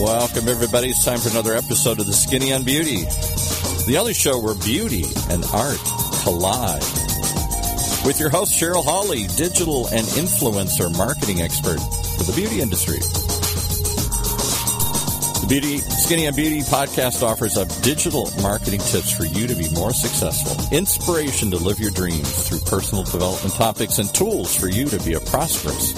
Welcome, 0.00 0.48
everybody. 0.48 0.88
It's 0.90 1.04
time 1.04 1.18
for 1.18 1.28
another 1.30 1.54
episode 1.54 2.00
of 2.00 2.06
the 2.06 2.12
Skinny 2.12 2.52
on 2.52 2.64
Beauty, 2.64 3.04
the 3.86 3.96
only 3.96 4.12
show 4.12 4.40
where 4.40 4.56
beauty 4.56 5.04
and 5.30 5.44
art 5.54 5.78
collide. 6.24 6.82
With 8.04 8.18
your 8.18 8.28
host, 8.28 8.60
Cheryl 8.60 8.82
Hawley, 8.82 9.28
digital 9.36 9.86
and 9.88 10.04
influencer 10.18 10.90
marketing 10.98 11.42
expert 11.42 11.78
for 12.18 12.24
the 12.24 12.32
beauty 12.34 12.60
industry. 12.60 12.98
The 15.40 15.46
Beauty 15.48 15.78
Skinny 15.78 16.26
on 16.26 16.34
Beauty 16.34 16.62
podcast 16.62 17.22
offers 17.22 17.56
up 17.56 17.68
digital 17.80 18.28
marketing 18.42 18.80
tips 18.80 19.12
for 19.12 19.24
you 19.24 19.46
to 19.46 19.54
be 19.54 19.70
more 19.70 19.92
successful, 19.92 20.58
inspiration 20.76 21.52
to 21.52 21.56
live 21.56 21.78
your 21.78 21.92
dreams 21.92 22.48
through 22.48 22.60
personal 22.66 23.04
development 23.04 23.54
topics, 23.54 23.98
and 23.98 24.12
tools 24.12 24.56
for 24.56 24.68
you 24.68 24.86
to 24.86 24.98
be 25.04 25.14
a 25.14 25.20
prosperous 25.20 25.94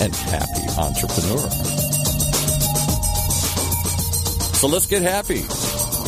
and 0.00 0.14
happy 0.14 0.62
entrepreneur. 0.78 1.81
So 4.62 4.68
let's 4.68 4.86
get 4.86 5.02
happy. 5.02 5.40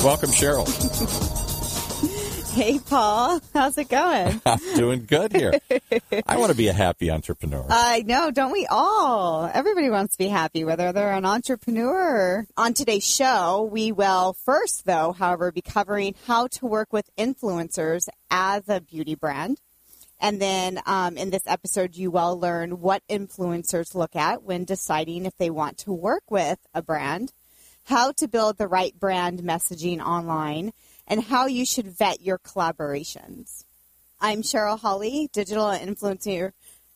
Welcome, 0.05 0.31
Cheryl. 0.31 0.65
Hey, 2.55 2.79
Paul. 2.79 3.41
How's 3.53 3.77
it 3.79 3.89
going? 3.89 4.41
I'm 4.47 4.77
doing 4.77 5.07
good 5.07 5.33
here. 5.33 5.55
I 6.25 6.37
want 6.37 6.53
to 6.53 6.57
be 6.57 6.69
a 6.69 6.73
happy 6.73 7.11
entrepreneur. 7.11 7.67
I 7.69 8.05
know, 8.07 8.31
don't 8.31 8.53
we 8.53 8.65
all? 8.71 9.51
Everybody 9.53 9.91
wants 9.91 10.13
to 10.13 10.19
be 10.19 10.29
happy, 10.29 10.63
whether 10.63 10.93
they're 10.93 11.15
an 11.15 11.25
entrepreneur. 11.25 12.47
On 12.57 12.73
today's 12.73 13.05
show, 13.05 13.69
we 13.73 13.91
will 13.91 14.35
first, 14.45 14.85
though, 14.85 15.11
however, 15.11 15.51
be 15.51 15.63
covering 15.63 16.15
how 16.29 16.47
to 16.47 16.67
work 16.67 16.93
with 16.93 17.11
influencers 17.19 18.09
as 18.31 18.63
a 18.69 18.81
beauty 18.81 19.17
brand. 19.17 19.61
And 20.21 20.41
then 20.41 20.79
um, 20.87 21.17
in 21.17 21.31
this 21.31 21.43
episode, 21.49 21.97
you 21.97 22.13
will 22.13 22.39
learn 22.39 22.81
what 22.81 23.03
influencers 23.11 23.97
look 23.97 24.15
at 24.15 24.45
when 24.45 24.65
deciding 24.65 25.27
if 25.27 25.37
they 25.39 25.51
want 25.51 25.79
to 25.79 25.93
work 25.93 26.23
with 26.31 26.61
a 26.73 26.83
brand, 26.83 27.33
how 27.85 28.13
to 28.13 28.27
build 28.27 28.57
the 28.57 28.69
right 28.69 28.99
brand 28.99 29.41
messaging 29.41 30.01
online, 30.01 30.73
and 31.07 31.25
how 31.25 31.47
you 31.47 31.67
should 31.67 31.87
vet 31.87 32.23
your 32.23 32.39
collaborations. 32.39 33.65
I'm 34.19 34.41
Cheryl 34.41 34.81
Hawley, 34.81 35.29
digital 35.33 35.67
influencer 35.67 36.53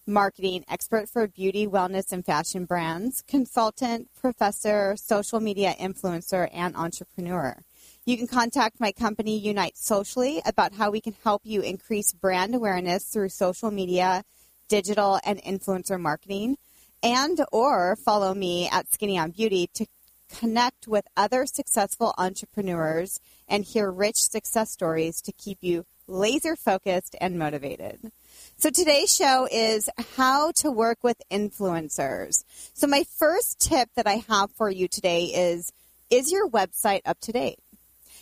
marketing 0.06 0.64
expert 0.66 1.06
for 1.06 1.28
beauty, 1.28 1.66
wellness, 1.66 2.10
and 2.10 2.24
fashion 2.24 2.64
brands, 2.64 3.22
consultant, 3.28 4.08
professor, 4.18 4.96
social 4.96 5.38
media 5.38 5.74
influencer, 5.78 6.48
and 6.52 6.74
entrepreneur. 6.74 7.54
You 8.06 8.16
can 8.16 8.26
contact 8.26 8.80
my 8.80 8.90
company 8.90 9.38
Unite 9.38 9.76
Socially 9.76 10.40
about 10.46 10.72
how 10.72 10.90
we 10.90 11.02
can 11.02 11.14
help 11.22 11.42
you 11.44 11.60
increase 11.60 12.14
brand 12.14 12.54
awareness 12.54 13.04
through 13.04 13.28
social 13.28 13.70
media, 13.70 14.24
digital, 14.68 15.20
and 15.22 15.42
influencer 15.42 16.00
marketing, 16.00 16.56
and 17.02 17.44
or 17.52 17.94
follow 17.96 18.32
me 18.32 18.66
at 18.70 18.90
Skinny 18.90 19.18
on 19.18 19.32
Beauty 19.32 19.68
to 19.74 19.84
connect 20.28 20.86
with 20.86 21.06
other 21.16 21.46
successful 21.46 22.14
entrepreneurs 22.18 23.20
and 23.48 23.64
hear 23.64 23.90
rich 23.90 24.16
success 24.16 24.70
stories 24.70 25.20
to 25.22 25.32
keep 25.32 25.58
you 25.60 25.84
laser 26.06 26.56
focused 26.56 27.14
and 27.20 27.38
motivated. 27.38 28.12
So 28.56 28.70
today's 28.70 29.14
show 29.14 29.46
is 29.50 29.88
how 30.16 30.52
to 30.56 30.70
work 30.70 30.98
with 31.02 31.20
influencers. 31.30 32.44
So 32.74 32.86
my 32.86 33.04
first 33.04 33.60
tip 33.60 33.90
that 33.94 34.06
I 34.06 34.24
have 34.28 34.50
for 34.52 34.70
you 34.70 34.88
today 34.88 35.24
is 35.24 35.72
is 36.10 36.32
your 36.32 36.48
website 36.48 37.02
up 37.04 37.20
to 37.20 37.32
date? 37.32 37.58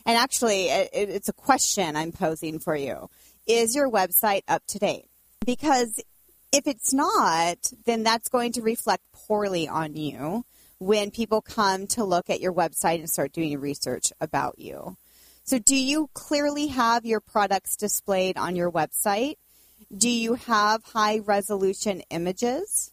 And 0.05 0.17
actually 0.17 0.67
it's 0.67 1.29
a 1.29 1.33
question 1.33 1.97
I'm 1.97 2.13
posing 2.13 2.59
for 2.59 2.75
you. 2.75 3.09
Is 3.47 3.77
your 3.77 3.91
website 3.91 4.43
up 4.48 4.63
to 4.69 4.79
date? 4.79 5.07
Because 5.45 6.01
if 6.53 6.67
it's 6.67 6.93
not, 6.93 7.59
then 7.85 8.03
that's 8.03 8.29
going 8.29 8.53
to 8.53 8.63
reflect 8.63 9.05
poorly 9.13 9.69
on 9.69 9.95
you 9.95 10.45
when 10.79 11.11
people 11.11 11.41
come 11.41 11.87
to 11.89 12.05
look 12.05 12.29
at 12.29 12.41
your 12.41 12.53
website 12.53 12.99
and 12.99 13.09
start 13.09 13.33
doing 13.33 13.59
research 13.59 14.13
about 14.21 14.59
you. 14.59 14.97
So, 15.45 15.59
do 15.59 15.77
you 15.77 16.11
clearly 16.13 16.67
have 16.69 17.07
your 17.07 17.20
products 17.20 17.77
displayed 17.77 18.37
on 18.37 18.57
your 18.57 18.70
website? 18.70 19.36
Do 19.97 20.09
you 20.09 20.35
have 20.35 20.83
high 20.83 21.19
resolution 21.20 22.03
images? 22.11 22.91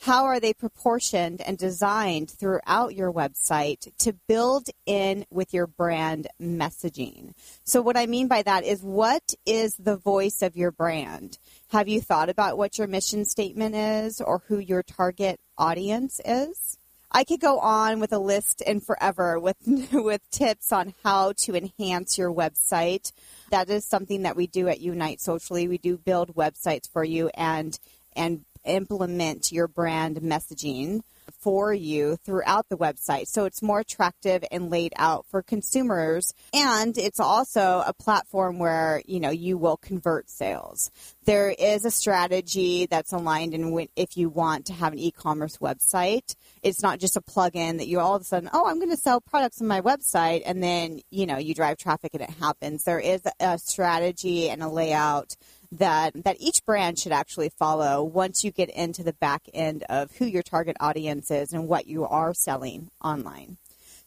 How 0.00 0.24
are 0.24 0.40
they 0.40 0.52
proportioned 0.52 1.40
and 1.40 1.56
designed 1.56 2.30
throughout 2.30 2.94
your 2.94 3.12
website 3.12 3.90
to 3.98 4.12
build 4.28 4.68
in 4.84 5.24
with 5.30 5.54
your 5.54 5.66
brand 5.66 6.28
messaging? 6.40 7.32
So, 7.64 7.80
what 7.80 7.96
I 7.96 8.06
mean 8.06 8.28
by 8.28 8.42
that 8.42 8.64
is 8.64 8.82
what 8.82 9.34
is 9.46 9.74
the 9.76 9.96
voice 9.96 10.42
of 10.42 10.56
your 10.56 10.70
brand? 10.70 11.38
Have 11.68 11.88
you 11.88 12.00
thought 12.00 12.28
about 12.28 12.58
what 12.58 12.78
your 12.78 12.86
mission 12.88 13.24
statement 13.24 13.74
is 13.74 14.20
or 14.20 14.42
who 14.48 14.58
your 14.58 14.82
target 14.82 15.40
audience 15.56 16.20
is? 16.24 16.78
I 17.16 17.24
could 17.24 17.40
go 17.40 17.60
on 17.60 17.98
with 17.98 18.12
a 18.12 18.18
list 18.18 18.62
and 18.66 18.84
forever 18.84 19.40
with 19.40 19.56
with 19.90 20.20
tips 20.30 20.70
on 20.70 20.92
how 21.02 21.32
to 21.38 21.56
enhance 21.56 22.18
your 22.18 22.30
website. 22.30 23.10
That 23.50 23.70
is 23.70 23.86
something 23.86 24.24
that 24.24 24.36
we 24.36 24.46
do 24.46 24.68
at 24.68 24.82
Unite 24.82 25.22
Socially. 25.22 25.66
We 25.66 25.78
do 25.78 25.96
build 25.96 26.34
websites 26.34 26.92
for 26.92 27.04
you 27.04 27.30
and 27.32 27.78
and 28.14 28.44
implement 28.66 29.50
your 29.50 29.66
brand 29.66 30.18
messaging 30.18 31.00
for 31.38 31.72
you 31.72 32.16
throughout 32.24 32.66
the 32.68 32.76
website. 32.76 33.26
So 33.28 33.44
it's 33.44 33.62
more 33.62 33.80
attractive 33.80 34.44
and 34.50 34.70
laid 34.70 34.92
out 34.96 35.26
for 35.26 35.42
consumers. 35.42 36.34
And 36.52 36.96
it's 36.96 37.20
also 37.20 37.82
a 37.86 37.92
platform 37.92 38.58
where, 38.58 39.02
you 39.06 39.20
know, 39.20 39.30
you 39.30 39.58
will 39.58 39.76
convert 39.76 40.30
sales. 40.30 40.90
There 41.24 41.50
is 41.50 41.84
a 41.84 41.90
strategy 41.90 42.86
that's 42.86 43.12
aligned 43.12 43.54
in 43.54 43.66
if 43.96 44.16
you 44.16 44.28
want 44.28 44.66
to 44.66 44.72
have 44.72 44.92
an 44.92 44.98
e-commerce 44.98 45.56
website. 45.58 46.36
It's 46.62 46.82
not 46.82 47.00
just 47.00 47.16
a 47.16 47.20
plug-in 47.20 47.78
that 47.78 47.88
you 47.88 47.98
all 47.98 48.14
of 48.14 48.22
a 48.22 48.24
sudden, 48.24 48.48
oh, 48.52 48.66
I'm 48.66 48.78
going 48.78 48.90
to 48.90 48.96
sell 48.96 49.20
products 49.20 49.60
on 49.60 49.66
my 49.66 49.80
website. 49.80 50.42
And 50.46 50.62
then, 50.62 51.00
you 51.10 51.26
know, 51.26 51.36
you 51.36 51.54
drive 51.54 51.78
traffic 51.78 52.12
and 52.14 52.22
it 52.22 52.30
happens. 52.30 52.84
There 52.84 53.00
is 53.00 53.22
a 53.40 53.58
strategy 53.58 54.48
and 54.48 54.62
a 54.62 54.68
layout 54.68 55.34
that 55.72 56.24
that 56.24 56.36
each 56.40 56.64
brand 56.64 56.98
should 56.98 57.12
actually 57.12 57.48
follow 57.48 58.02
once 58.02 58.44
you 58.44 58.50
get 58.50 58.70
into 58.70 59.02
the 59.02 59.12
back 59.12 59.42
end 59.54 59.84
of 59.88 60.12
who 60.16 60.24
your 60.24 60.42
target 60.42 60.76
audience 60.80 61.30
is 61.30 61.52
and 61.52 61.68
what 61.68 61.86
you 61.86 62.04
are 62.04 62.34
selling 62.34 62.90
online. 63.02 63.56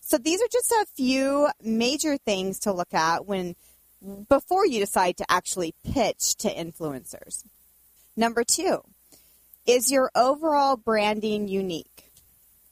So 0.01 0.17
these 0.17 0.41
are 0.41 0.47
just 0.51 0.71
a 0.71 0.85
few 0.95 1.49
major 1.61 2.17
things 2.17 2.59
to 2.59 2.71
look 2.71 2.93
at 2.93 3.25
when 3.25 3.55
before 4.29 4.65
you 4.65 4.79
decide 4.79 5.17
to 5.17 5.25
actually 5.29 5.73
pitch 5.83 6.35
to 6.37 6.49
influencers. 6.49 7.43
Number 8.15 8.43
2, 8.43 8.81
is 9.67 9.91
your 9.91 10.09
overall 10.15 10.77
branding 10.77 11.47
unique? 11.47 12.11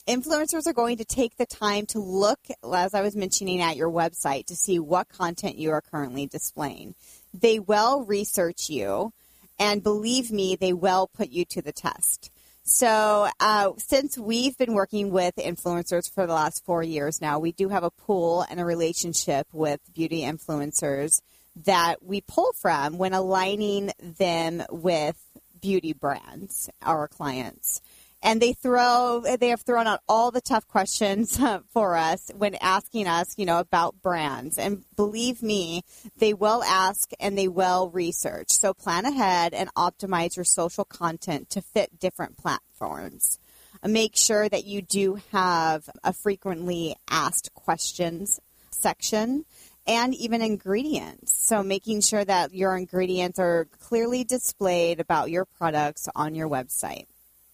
Influencers 0.08 0.68
are 0.68 0.74
going 0.74 0.98
to 0.98 1.06
take 1.06 1.36
the 1.36 1.46
time 1.46 1.86
to 1.88 2.00
look, 2.00 2.40
as 2.74 2.94
I 2.94 3.02
was 3.02 3.16
mentioning, 3.16 3.62
at 3.62 3.76
your 3.76 3.90
website 3.92 4.46
to 4.46 4.56
see 4.56 4.80
what 4.80 5.10
content 5.10 5.58
you 5.58 5.72
are 5.72 5.82
currently 5.82 6.26
displaying. 6.26 6.96
They 7.40 7.60
will 7.60 8.04
research 8.06 8.70
you, 8.70 9.14
and 9.60 9.84
believe 9.84 10.32
me, 10.32 10.56
they 10.56 10.74
will 10.74 11.08
put 11.08 11.30
you 11.30 11.46
to 11.46 11.62
the 11.62 11.72
test. 11.72 12.32
So, 12.64 13.30
uh, 13.40 13.72
since 13.78 14.18
we've 14.18 14.58
been 14.58 14.74
working 14.74 15.12
with 15.12 15.36
influencers 15.38 16.12
for 16.14 16.28
the 16.28 16.34
last 16.34 16.66
four 16.66 16.84
years 16.84 17.22
now, 17.22 17.40
we 17.40 17.54
do 17.54 17.70
have 17.70 17.84
a 17.84 17.92
pool 17.92 18.46
and 18.50 18.60
a 18.60 18.66
relationship 18.66 19.48
with 19.54 19.80
beauty 19.94 20.22
influencers 20.22 21.22
that 21.66 22.04
we 22.04 22.22
pull 22.22 22.52
from 22.54 22.98
when 22.98 23.14
aligning 23.14 23.92
them 24.02 24.64
with 24.70 25.18
beauty 25.62 25.94
brands, 25.94 26.70
our 26.82 27.08
clients 27.08 27.82
and 28.22 28.42
they 28.42 28.54
throw 28.54 29.24
they 29.40 29.50
have 29.50 29.62
thrown 29.62 29.88
out 29.88 30.02
all 30.08 30.32
the 30.32 30.42
tough 30.42 30.68
questions 30.68 31.40
uh, 31.40 31.60
for 31.72 31.96
us 31.96 32.32
when 32.36 32.56
asking 32.56 33.08
us 33.08 33.38
you 33.38 33.46
know 33.46 33.60
about 33.60 34.02
brands. 34.02 34.58
And 34.58 34.84
believe 34.96 35.42
me 35.44 35.84
they 36.18 36.34
will 36.34 36.64
ask 36.64 37.12
and 37.20 37.38
they 37.38 37.48
will 37.48 37.90
research. 37.90 38.48
So 38.50 38.74
plan 38.74 39.06
ahead 39.06 39.54
and 39.54 39.74
optimize 39.76 40.36
your 40.36 40.46
social 40.46 40.86
content 40.86 41.50
to 41.52 41.62
fit 41.62 42.00
different 42.00 42.38
platforms. 42.38 43.40
Make 43.86 44.16
sure 44.16 44.50
that 44.50 44.66
you 44.66 44.82
do 44.82 45.20
have 45.32 45.88
a 46.04 46.12
frequently 46.12 46.96
asked 47.10 47.54
questions 47.54 48.40
section 48.72 49.46
and 49.86 50.14
even 50.16 50.42
ingredients. 50.42 51.34
So 51.48 51.64
making 51.64 52.02
sure 52.02 52.26
that 52.26 52.54
your 52.54 52.76
ingredients 52.76 53.40
are 53.40 53.68
clearly 53.80 54.24
displayed 54.24 55.00
about 55.00 55.30
your 55.30 55.46
products 55.46 56.10
on 56.16 56.36
your 56.36 56.50
website 56.50 57.06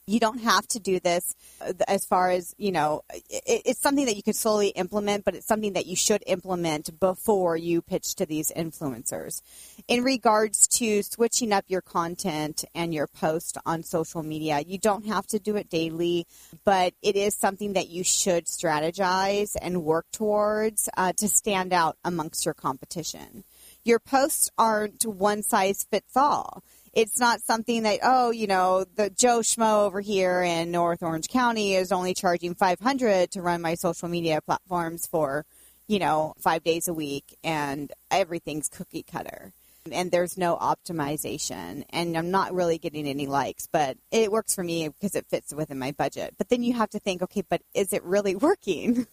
you 0.06 0.20
don't 0.20 0.42
have 0.42 0.68
to 0.68 0.80
do 0.80 1.00
this 1.00 1.36
uh, 1.62 1.74
as 1.88 2.06
far 2.06 2.30
as 2.30 2.54
you 2.58 2.72
know 2.72 3.02
it, 3.30 3.62
it's 3.66 3.82
something 3.82 4.06
that 4.06 4.16
you 4.16 4.24
can 4.24 4.34
slowly 4.34 4.70
implement 4.70 5.24
but 5.24 5.36
it's 5.36 5.48
something 5.48 5.74
that 5.74 5.86
you 5.86 5.96
should 5.96 6.24
implement 6.28 7.00
before 7.00 7.56
you 7.56 7.82
pitch 7.82 8.16
to 8.16 8.26
these 8.26 8.52
influencers. 8.56 9.42
In 9.88 10.04
regards 10.04 10.68
to 10.80 11.04
switching 11.04 11.54
up 11.54 11.66
your 11.68 11.82
content 11.82 12.66
and 12.76 12.94
your 12.94 13.08
post 13.08 13.58
on 13.66 13.84
social 13.84 14.24
media 14.24 14.64
you 14.66 14.78
don't 14.78 15.06
have 15.06 15.26
to 15.28 15.40
do 15.40 15.56
it 15.56 15.70
daily 15.70 16.28
but 16.64 16.94
it 17.02 17.16
is 17.16 17.36
something 17.36 17.74
that 17.74 17.90
you 17.90 18.04
should 18.04 18.46
strategize 18.46 19.56
and 19.62 19.84
work 19.84 20.06
towards 20.12 20.90
uh, 20.98 21.14
to 21.14 21.28
stand 21.28 21.74
out 21.74 21.98
amongst 22.04 22.46
your 22.46 22.54
competition. 22.54 23.44
Your 23.86 24.00
posts 24.00 24.50
aren't 24.58 25.06
one 25.06 25.44
size 25.44 25.86
fits 25.90 26.16
all 26.16 26.64
It's 26.94 27.20
not 27.20 27.42
something 27.42 27.84
that, 27.84 28.00
oh, 28.04 28.30
you 28.30 28.46
know, 28.46 28.86
the 28.96 29.10
Joe 29.10 29.40
Schmo 29.40 29.86
over 29.86 30.00
here 30.00 30.44
in 30.44 30.70
North 30.70 31.02
Orange 31.02 31.28
County 31.28 31.74
is 31.74 31.92
only 31.92 32.14
charging 32.14 32.54
500 32.54 33.32
to 33.32 33.42
run 33.42 33.64
my 33.64 33.74
social 33.74 34.08
media 34.08 34.42
platforms 34.42 35.08
for, 35.08 35.44
you 35.88 35.98
know, 35.98 36.36
five 36.38 36.64
days 36.64 36.88
a 36.88 36.94
week 36.94 37.36
and 37.44 37.92
everything's 38.12 38.70
cookie 38.70 39.02
cutter 39.02 39.54
and 39.92 40.12
there's 40.12 40.38
no 40.38 40.56
optimization 40.56 41.84
and 41.90 42.18
I'm 42.18 42.32
not 42.32 42.54
really 42.54 42.78
getting 42.78 43.08
any 43.08 43.28
likes, 43.28 43.68
but 43.72 43.98
it 44.12 44.32
works 44.32 44.56
for 44.56 44.64
me 44.64 44.88
because 44.88 45.16
it 45.16 45.26
fits 45.30 45.54
within 45.54 45.80
my 45.80 45.92
budget. 45.92 46.36
But 46.38 46.50
then 46.50 46.64
you 46.64 46.74
have 46.74 46.90
to 46.92 47.00
think, 47.00 47.22
okay, 47.24 47.44
but 47.48 47.62
is 47.74 47.94
it 47.94 48.04
really 48.04 48.36
working? 48.44 49.08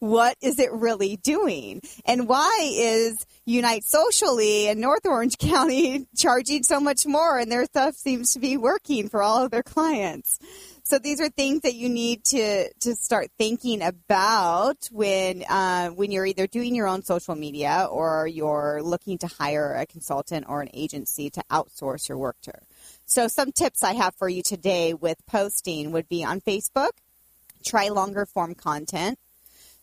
what 0.00 0.36
is 0.40 0.58
it 0.58 0.72
really 0.72 1.16
doing? 1.16 1.82
And 2.04 2.28
why 2.28 2.70
is 2.72 3.16
Unite 3.44 3.84
Socially 3.84 4.68
in 4.68 4.80
North 4.80 5.06
Orange 5.06 5.38
County 5.38 6.06
charging 6.16 6.62
so 6.62 6.80
much 6.80 7.06
more 7.06 7.38
and 7.38 7.50
their 7.50 7.64
stuff 7.64 7.94
seems 7.94 8.32
to 8.34 8.38
be 8.38 8.56
working 8.56 9.08
for 9.08 9.22
all 9.22 9.44
of 9.44 9.50
their 9.50 9.62
clients? 9.62 10.38
So 10.88 10.98
these 10.98 11.20
are 11.20 11.28
things 11.28 11.60
that 11.64 11.74
you 11.74 11.90
need 11.90 12.24
to 12.32 12.72
to 12.72 12.96
start 12.96 13.30
thinking 13.36 13.82
about 13.82 14.88
when 14.90 15.44
uh, 15.46 15.90
when 15.90 16.10
you're 16.10 16.24
either 16.24 16.46
doing 16.46 16.74
your 16.74 16.88
own 16.88 17.02
social 17.02 17.34
media 17.34 17.86
or 17.90 18.26
you're 18.26 18.80
looking 18.82 19.18
to 19.18 19.26
hire 19.26 19.74
a 19.74 19.84
consultant 19.84 20.46
or 20.48 20.62
an 20.62 20.70
agency 20.72 21.28
to 21.28 21.42
outsource 21.50 22.08
your 22.08 22.16
work 22.16 22.36
to. 22.40 22.54
So 23.04 23.28
some 23.28 23.52
tips 23.52 23.82
I 23.82 23.92
have 23.92 24.14
for 24.14 24.30
you 24.30 24.42
today 24.42 24.94
with 24.94 25.18
posting 25.26 25.92
would 25.92 26.08
be 26.08 26.24
on 26.24 26.40
Facebook. 26.40 26.92
Try 27.62 27.88
longer 27.88 28.24
form 28.24 28.54
content. 28.54 29.18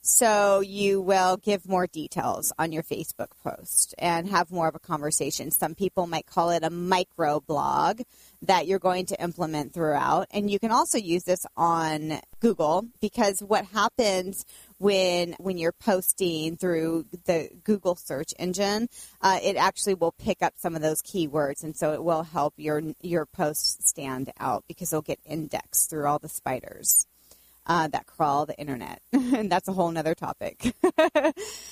So 0.08 0.60
you 0.60 1.02
will 1.02 1.38
give 1.38 1.68
more 1.68 1.88
details 1.88 2.54
on 2.60 2.72
your 2.72 2.84
Facebook 2.84 3.30
post 3.44 3.96
and 3.98 4.30
have 4.30 4.52
more 4.52 4.68
of 4.68 4.76
a 4.76 4.80
conversation. 4.80 5.50
Some 5.50 5.74
people 5.74 6.06
might 6.06 6.28
call 6.28 6.52
it 6.52 6.64
a 6.64 6.70
micro 6.70 7.40
blog 7.40 8.02
that 8.44 8.68
you're 8.68 8.78
going 8.78 9.08
to 9.08 9.20
implement 9.20 9.74
throughout. 9.74 10.28
And 10.30 10.48
you 10.52 10.60
can 10.60 10.70
also 10.70 11.00
use 11.00 11.24
this 11.24 11.44
on 11.58 12.22
Google 12.40 12.86
because 13.02 13.40
what 13.40 13.66
happens 13.66 14.46
when 14.78 15.34
when 15.40 15.58
you're 15.58 15.72
posting 15.72 16.56
through 16.56 17.08
the 17.26 17.50
Google 17.64 17.96
search 17.96 18.32
engine, 18.38 18.90
uh, 19.24 19.40
it 19.42 19.56
actually 19.56 19.96
will 19.96 20.12
pick 20.12 20.44
up 20.44 20.54
some 20.58 20.76
of 20.76 20.84
those 20.84 21.02
keywords, 21.02 21.64
and 21.64 21.76
so 21.76 21.94
it 21.94 22.04
will 22.04 22.22
help 22.22 22.54
your 22.58 22.84
your 23.02 23.26
posts 23.26 23.90
stand 23.90 24.32
out 24.40 24.66
because 24.68 24.92
they'll 24.92 25.02
get 25.02 25.20
indexed 25.26 25.90
through 25.90 26.06
all 26.06 26.20
the 26.20 26.30
spiders 26.30 27.08
uh, 27.66 27.88
that 27.90 28.06
crawl 28.06 28.46
the 28.46 28.58
internet. 28.58 29.02
and 29.14 29.52
that's 29.52 29.68
a 29.68 29.74
whole 29.74 29.92
nother 29.92 30.16
topic. 30.16 30.60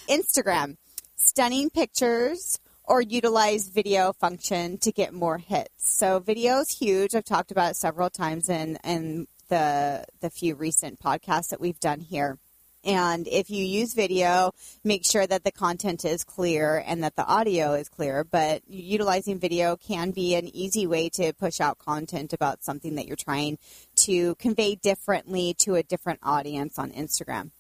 Instagram, 0.10 0.78
stunning 1.16 1.70
pictures 1.70 2.60
or 2.86 3.02
utilize 3.02 3.70
video 3.70 4.14
function 4.14 4.78
to 4.80 4.92
get 4.92 5.14
more 5.14 5.38
hits. 5.38 5.72
So 5.78 6.20
video 6.20 6.60
is 6.60 6.70
huge. 6.70 7.16
I've 7.16 7.24
talked 7.24 7.52
about 7.52 7.72
it 7.72 7.78
several 7.78 8.10
times 8.10 8.50
in, 8.50 8.78
in 8.84 9.28
the, 9.50 10.06
the 10.20 10.30
few 10.30 10.56
recent 10.56 11.00
podcasts 11.00 11.50
that 11.50 11.62
we've 11.62 11.80
done 11.80 12.02
here. 12.02 12.38
And 12.84 13.28
if 13.28 13.50
you 13.50 13.64
use 13.64 13.94
video, 13.94 14.54
make 14.84 15.06
sure 15.06 15.26
that 15.26 15.44
the 15.44 15.52
content 15.52 16.04
is 16.04 16.24
clear 16.24 16.84
and 16.86 17.04
that 17.04 17.16
the 17.16 17.26
audio 17.26 17.74
is 17.74 17.88
clear. 17.88 18.24
But 18.24 18.62
utilizing 18.68 19.40
video 19.40 19.78
can 19.78 20.12
be 20.12 20.36
an 20.36 20.48
easy 20.54 20.86
way 20.86 21.10
to 21.10 21.34
push 21.34 21.62
out 21.62 21.80
content 21.80 22.34
about 22.34 22.64
something 22.64 22.96
that 22.96 23.08
you're 23.08 23.16
trying 23.16 23.58
to 23.98 24.36
convey 24.36 24.76
differently 24.76 25.54
to 25.60 25.76
a 25.76 25.84
different 25.84 26.20
audience 26.24 26.78
on 26.78 26.92
Instagram. 26.92 27.52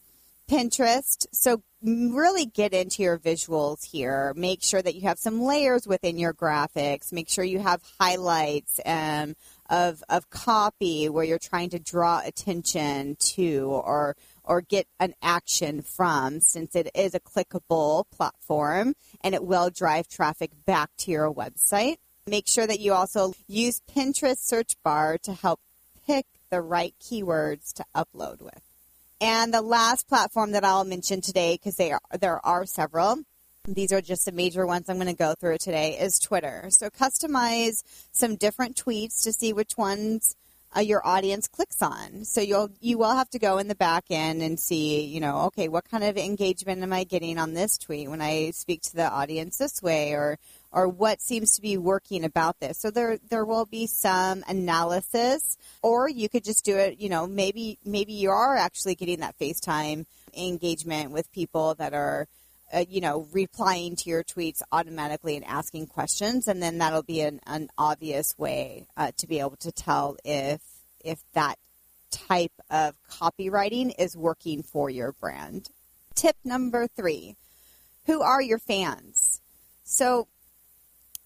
Pinterest. 0.50 1.26
So 1.32 1.64
really 1.82 2.46
get 2.46 2.74
into 2.74 3.02
your 3.02 3.18
visuals 3.18 3.86
here. 3.86 4.34
Make 4.36 4.62
sure 4.62 4.82
that 4.82 4.96
you 4.96 5.02
have 5.02 5.18
some 5.18 5.42
layers 5.42 5.88
within 5.88 6.18
your 6.18 6.34
graphics. 6.34 7.14
Make 7.14 7.30
sure 7.30 7.46
you 7.46 7.60
have 7.60 7.82
highlights 8.00 8.80
um, 8.86 9.36
of 9.70 10.04
of 10.10 10.30
copy 10.30 11.08
where 11.08 11.24
you're 11.24 11.40
trying 11.40 11.70
to 11.72 11.80
draw 11.80 12.22
attention 12.24 13.16
to 13.20 13.82
or 13.86 14.18
or 14.44 14.62
get 14.62 14.88
an 15.00 15.14
action 15.22 15.82
from 15.82 16.40
since 16.40 16.76
it 16.76 16.90
is 16.94 17.14
a 17.14 17.20
clickable 17.20 18.06
platform 18.12 18.96
and 19.22 19.34
it 19.34 19.44
will 19.44 19.70
drive 19.70 20.08
traffic 20.08 20.52
back 20.66 20.90
to 20.98 21.12
your 21.12 21.32
website. 21.34 21.98
Make 22.26 22.48
sure 22.48 22.68
that 22.68 22.80
you 22.80 22.94
also 22.94 23.34
use 23.48 23.82
Pinterest 23.94 24.38
search 24.38 24.76
bar 24.84 25.18
to 25.24 25.34
help 25.34 25.60
pick 26.06 26.26
the 26.50 26.62
right 26.62 26.94
keywords 27.02 27.74
to 27.74 27.86
upload 27.96 28.42
with. 28.42 28.62
And 29.20 29.54
the 29.54 29.62
last 29.62 30.08
platform 30.08 30.52
that 30.52 30.66
I'll 30.66 30.84
mention 30.84 31.22
today, 31.22 31.56
because 31.56 31.80
are, 31.80 32.00
there 32.20 32.46
are 32.46 32.66
several, 32.66 33.20
these 33.66 33.94
are 33.94 34.02
just 34.02 34.26
the 34.26 34.34
major 34.34 34.68
ones 34.68 34.90
I'm 34.90 34.98
going 34.98 35.08
to 35.08 35.14
go 35.14 35.34
through 35.34 35.60
today, 35.60 35.98
is 35.98 36.20
Twitter. 36.20 36.66
So 36.70 36.90
customize 36.90 37.84
some 38.12 38.36
different 38.36 38.76
tweets 38.76 39.24
to 39.24 39.32
see 39.32 39.54
which 39.54 39.78
ones 39.78 40.36
uh, 40.76 40.80
your 40.80 41.06
audience 41.06 41.48
clicks 41.48 41.82
on. 41.82 42.26
So 42.26 42.42
you'll 42.42 42.70
you 42.80 42.98
will 42.98 43.16
have 43.16 43.30
to 43.32 43.40
go 43.40 43.58
in 43.58 43.68
the 43.68 43.76
back 43.76 44.06
end 44.10 44.42
and 44.42 44.60
see, 44.60 45.06
you 45.06 45.20
know, 45.20 45.42
okay, 45.48 45.68
what 45.68 45.90
kind 45.90 46.04
of 46.04 46.18
engagement 46.18 46.82
am 46.82 46.94
I 46.94 47.04
getting 47.04 47.38
on 47.38 47.54
this 47.54 47.78
tweet 47.78 48.10
when 48.10 48.22
I 48.22 48.52
speak 48.52 48.82
to 48.84 48.96
the 48.96 49.10
audience 49.10 49.58
this 49.58 49.82
way, 49.82 50.14
or 50.14 50.40
or 50.72 50.88
what 50.88 51.22
seems 51.22 51.52
to 51.52 51.62
be 51.62 51.78
working 51.78 52.24
about 52.24 52.60
this. 52.60 52.80
So 52.80 52.90
there 52.90 53.20
there 53.30 53.46
will 53.46 53.66
be 53.66 53.88
some 53.88 54.44
analysis, 54.48 55.58
or 55.82 56.10
you 56.10 56.30
could 56.30 56.44
just 56.44 56.66
do 56.66 56.78
it. 56.78 57.00
You 57.00 57.10
know, 57.10 57.28
maybe 57.28 57.78
maybe 57.86 58.14
you 58.14 58.32
are 58.32 58.56
actually 58.56 58.96
getting 58.96 59.20
that 59.20 59.38
FaceTime 59.40 60.06
engagement 60.36 61.12
with 61.12 61.32
people 61.32 61.76
that 61.76 61.94
are 61.94 62.28
uh, 62.74 62.86
you 62.90 63.02
know, 63.02 63.28
replying 63.32 63.96
to 63.96 64.10
your 64.10 64.24
tweets 64.24 64.62
automatically 64.72 65.36
and 65.36 65.46
asking 65.46 65.88
questions, 65.88 66.48
and 66.48 66.62
then 66.62 66.80
that'll 66.80 67.04
be 67.04 67.22
an, 67.22 67.40
an 67.46 67.70
obvious 67.78 68.38
way 68.38 68.88
uh, 68.98 69.12
to 69.18 69.28
be 69.28 69.40
able 69.40 69.56
to 69.58 69.72
tell 69.72 70.18
if 70.26 70.62
if 71.00 71.20
that 71.34 71.60
type 72.10 72.54
of 72.70 72.96
copywriting 73.10 73.94
is 74.00 74.18
working 74.18 74.64
for 74.64 74.90
your 74.90 75.12
brand. 75.12 75.70
Tip 76.16 76.36
number 76.44 76.88
three: 76.88 77.36
Who 78.06 78.22
are 78.22 78.42
your 78.42 78.60
fans? 78.60 79.42
So, 79.84 80.28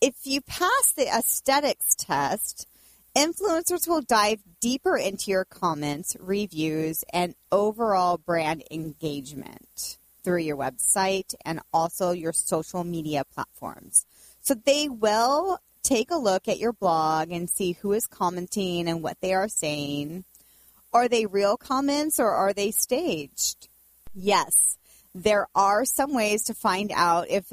if 0.02 0.16
you 0.26 0.42
pass 0.42 0.92
the 0.92 1.08
aesthetics 1.08 1.96
test, 1.96 2.68
influencers 3.16 3.88
will 3.88 4.02
dive 4.02 4.40
deeper 4.60 4.98
into 4.98 5.32
your 5.32 5.46
comments, 5.46 6.18
reviews, 6.20 7.06
and 7.14 7.36
overall 7.52 8.18
brand 8.18 8.64
engagement 8.70 9.98
through 10.28 10.40
your 10.40 10.58
website 10.58 11.34
and 11.46 11.62
also 11.72 12.12
your 12.12 12.34
social 12.34 12.84
media 12.84 13.24
platforms. 13.34 14.06
So 14.42 14.56
they 14.56 14.90
will 14.90 15.60
take 15.84 16.12
a 16.12 16.18
look 16.18 16.50
at 16.50 16.60
your 16.60 16.74
blog 16.74 17.32
and 17.32 17.50
see 17.50 17.78
who 17.82 17.94
is 17.94 18.08
commenting 18.08 18.90
and 18.90 19.02
what 19.02 19.16
they 19.22 19.34
are 19.34 19.48
saying. 19.48 20.26
Are 20.92 21.07
they 21.07 21.28
real 21.28 21.56
comments 21.56 22.19
or 22.19 22.30
are 22.30 22.52
they 22.52 22.72
staged? 22.72 23.69
Yes, 24.14 24.78
there 25.16 25.48
are 25.56 25.86
some 25.86 26.14
ways 26.14 26.44
to 26.44 26.54
find 26.54 26.92
out 26.94 27.30
if 27.30 27.48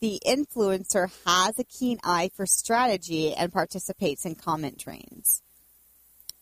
the 0.00 0.20
influencer 0.26 1.12
has 1.26 1.60
a 1.60 1.64
keen 1.64 2.00
eye 2.02 2.32
for 2.34 2.44
strategy 2.44 3.34
and 3.34 3.52
participates 3.52 4.26
in 4.26 4.34
comment 4.34 4.80
trains 4.80 5.42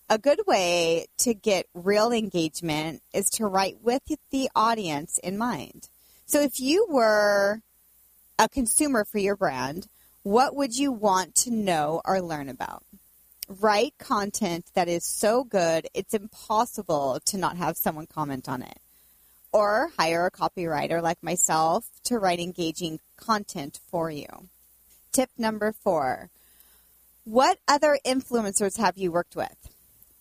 a 0.08 0.18
good 0.18 0.40
way 0.46 1.06
to 1.18 1.34
get 1.34 1.66
real 1.75 2.12
engagement 2.12 3.02
is 3.12 3.30
to 3.30 3.46
write 3.46 3.78
with 3.82 4.02
the 4.30 4.50
audience 4.54 5.18
in 5.18 5.38
mind. 5.38 5.88
So 6.26 6.40
if 6.40 6.61
you 6.61 6.87
were 6.88 7.61
a 8.38 8.49
consumer 8.49 9.04
for 9.04 9.18
your 9.18 9.37
brand, 9.37 9.88
what 10.23 10.54
would 10.54 10.76
you 10.76 10.92
want 10.92 11.34
to 11.37 11.50
know 11.50 12.02
or 12.04 12.20
learn 12.20 12.49
about? 12.49 12.82
Write 13.49 13.94
content 13.99 14.66
that 14.75 14.88
is 14.88 15.04
so 15.04 15.44
good 15.44 15.87
it's 15.94 16.14
impossible 16.14 17.20
to 17.26 17.37
not 17.37 17.56
have 17.56 17.76
someone 17.76 18.06
comment 18.06 18.49
on 18.49 18.62
it. 18.62 18.78
Or 19.52 19.90
hire 19.96 20.26
a 20.26 20.30
copywriter 20.30 21.02
like 21.02 21.23
myself 21.23 21.87
to 22.04 22.18
write 22.18 22.40
engaging 22.40 23.00
content 23.16 23.78
for 23.90 24.11
you. 24.11 24.26
Tip 25.12 25.30
number 25.38 25.73
four. 25.73 26.30
What 27.25 27.58
other 27.68 27.99
influencers 28.04 28.78
have 28.78 28.99
you 28.99 29.12
worked 29.12 29.37
with? 29.37 29.74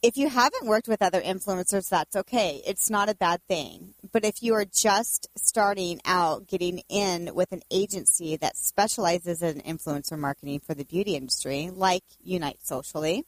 If 0.03 0.17
you 0.17 0.27
haven't 0.27 0.67
worked 0.67 0.89
with 0.89 1.01
other 1.01 1.21
influencers, 1.21 1.87
that's 1.87 2.17
okay. 2.17 2.61
It's 2.67 2.89
not 2.89 3.07
a 3.07 3.15
bad 3.15 3.41
thing. 3.47 3.93
But 4.11 4.25
if 4.25 4.43
you 4.43 4.53
are 4.53 4.65
just 4.65 5.29
starting 5.37 6.01
out 6.03 6.45
getting 6.45 6.83
in 6.89 7.33
with 7.33 7.53
an 7.53 7.61
agency 7.71 8.35
that 8.35 8.57
specializes 8.57 9.41
in 9.41 9.61
influencer 9.61 10.19
marketing 10.19 10.59
for 10.59 10.73
the 10.73 10.83
beauty 10.83 11.15
industry, 11.15 11.71
like 11.73 12.03
Unite 12.21 12.59
Socially, 12.61 13.23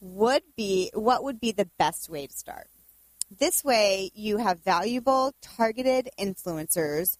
would 0.00 0.42
be 0.56 0.90
what 0.94 1.22
would 1.22 1.40
be 1.40 1.52
the 1.52 1.68
best 1.78 2.08
way 2.08 2.26
to 2.26 2.32
start? 2.32 2.68
This 3.38 3.62
way 3.62 4.10
you 4.14 4.38
have 4.38 4.64
valuable 4.64 5.34
targeted 5.42 6.08
influencers 6.18 7.18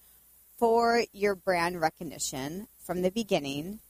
for 0.58 1.02
your 1.12 1.34
brand 1.34 1.78
recognition 1.78 2.68
from 2.82 3.02
the 3.02 3.10
beginning. 3.10 3.80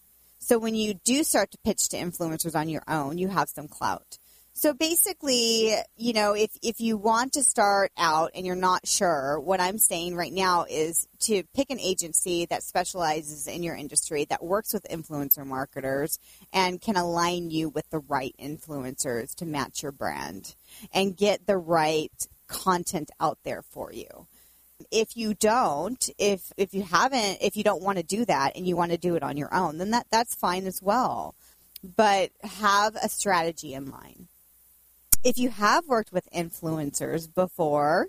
So 0.40 0.58
when 0.58 0.74
you 0.74 0.94
do 0.94 1.22
start 1.22 1.52
to 1.52 1.58
pitch 1.58 1.88
to 1.90 1.96
influencers 1.98 2.56
on 2.56 2.68
your 2.68 2.82
own, 2.88 3.18
you 3.18 3.28
have 3.28 3.48
some 3.48 3.68
clout. 3.68 4.18
So 4.56 4.72
basically, 4.72 5.74
you 5.96 6.12
know, 6.12 6.32
if, 6.32 6.56
if 6.62 6.80
you 6.80 6.96
want 6.96 7.32
to 7.32 7.42
start 7.42 7.90
out 7.98 8.30
and 8.36 8.46
you're 8.46 8.54
not 8.54 8.86
sure, 8.86 9.40
what 9.40 9.60
I'm 9.60 9.78
saying 9.78 10.14
right 10.14 10.32
now 10.32 10.64
is 10.70 11.08
to 11.22 11.42
pick 11.56 11.70
an 11.70 11.80
agency 11.80 12.46
that 12.46 12.62
specializes 12.62 13.48
in 13.48 13.64
your 13.64 13.74
industry, 13.74 14.26
that 14.26 14.44
works 14.44 14.72
with 14.72 14.86
influencer 14.88 15.44
marketers, 15.44 16.20
and 16.52 16.80
can 16.80 16.96
align 16.96 17.50
you 17.50 17.68
with 17.68 17.90
the 17.90 17.98
right 17.98 18.32
influencers 18.40 19.34
to 19.36 19.44
match 19.44 19.82
your 19.82 19.90
brand 19.90 20.54
and 20.92 21.16
get 21.16 21.48
the 21.48 21.58
right 21.58 22.12
content 22.46 23.10
out 23.18 23.38
there 23.42 23.62
for 23.62 23.92
you. 23.92 24.28
If 24.92 25.16
you 25.16 25.34
don't, 25.34 26.08
if 26.16 26.52
if 26.56 26.74
you 26.74 26.82
haven't, 26.82 27.38
if 27.40 27.56
you 27.56 27.64
don't 27.64 27.82
want 27.82 27.98
to 27.98 28.04
do 28.04 28.24
that 28.26 28.52
and 28.54 28.68
you 28.68 28.76
want 28.76 28.92
to 28.92 28.98
do 28.98 29.16
it 29.16 29.24
on 29.24 29.36
your 29.36 29.52
own, 29.52 29.78
then 29.78 29.90
that 29.90 30.06
that's 30.10 30.36
fine 30.36 30.66
as 30.66 30.80
well. 30.80 31.34
But 31.96 32.30
have 32.44 32.94
a 32.96 33.08
strategy 33.08 33.74
in 33.74 33.90
mind 33.90 34.28
if 35.24 35.38
you 35.38 35.48
have 35.48 35.86
worked 35.86 36.12
with 36.12 36.28
influencers 36.32 37.32
before, 37.34 38.08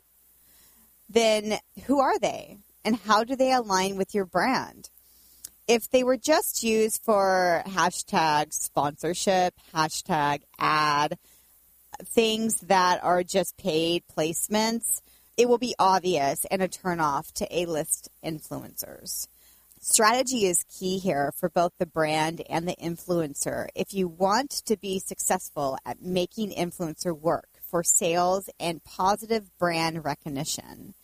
then 1.09 1.57
who 1.85 1.99
are 1.99 2.19
they 2.19 2.57
and 2.83 2.97
how 2.97 3.23
do 3.23 3.35
they 3.35 3.53
align 3.53 3.95
with 3.95 4.13
your 4.13 4.25
brand? 4.25 4.89
If 5.67 5.89
they 5.89 6.03
were 6.03 6.17
just 6.17 6.61
used 6.61 7.01
for 7.01 7.63
hashtag 7.65 8.53
sponsorship, 8.53 9.55
hashtag 9.73 10.41
ad, 10.59 11.17
things 12.03 12.59
that 12.61 13.01
are 13.03 13.23
just 13.23 13.57
paid 13.57 14.03
placements, 14.15 15.01
it 15.37 15.47
will 15.47 15.57
be 15.57 15.73
obvious 15.79 16.45
and 16.51 16.61
a 16.61 16.67
turnoff 16.67 17.31
to 17.33 17.47
A 17.57 17.65
list 17.65 18.09
influencers. 18.23 19.27
Strategy 19.87 20.47
is 20.47 20.65
key 20.67 20.97
here 20.97 21.31
for 21.37 21.47
both 21.47 21.71
the 21.77 21.85
brand 21.85 22.41
and 22.49 22.67
the 22.67 22.75
influencer. 22.77 23.67
If 23.75 23.93
you 23.93 24.07
want 24.07 24.49
to 24.65 24.77
be 24.77 24.97
successful 24.97 25.77
at 25.85 26.01
making 26.01 26.53
influencer 26.53 27.15
work 27.15 27.47
for 27.69 27.83
sales 27.83 28.49
and 28.59 28.83
positive 28.83 29.55
brand 29.59 30.03
recognition, 30.03 30.95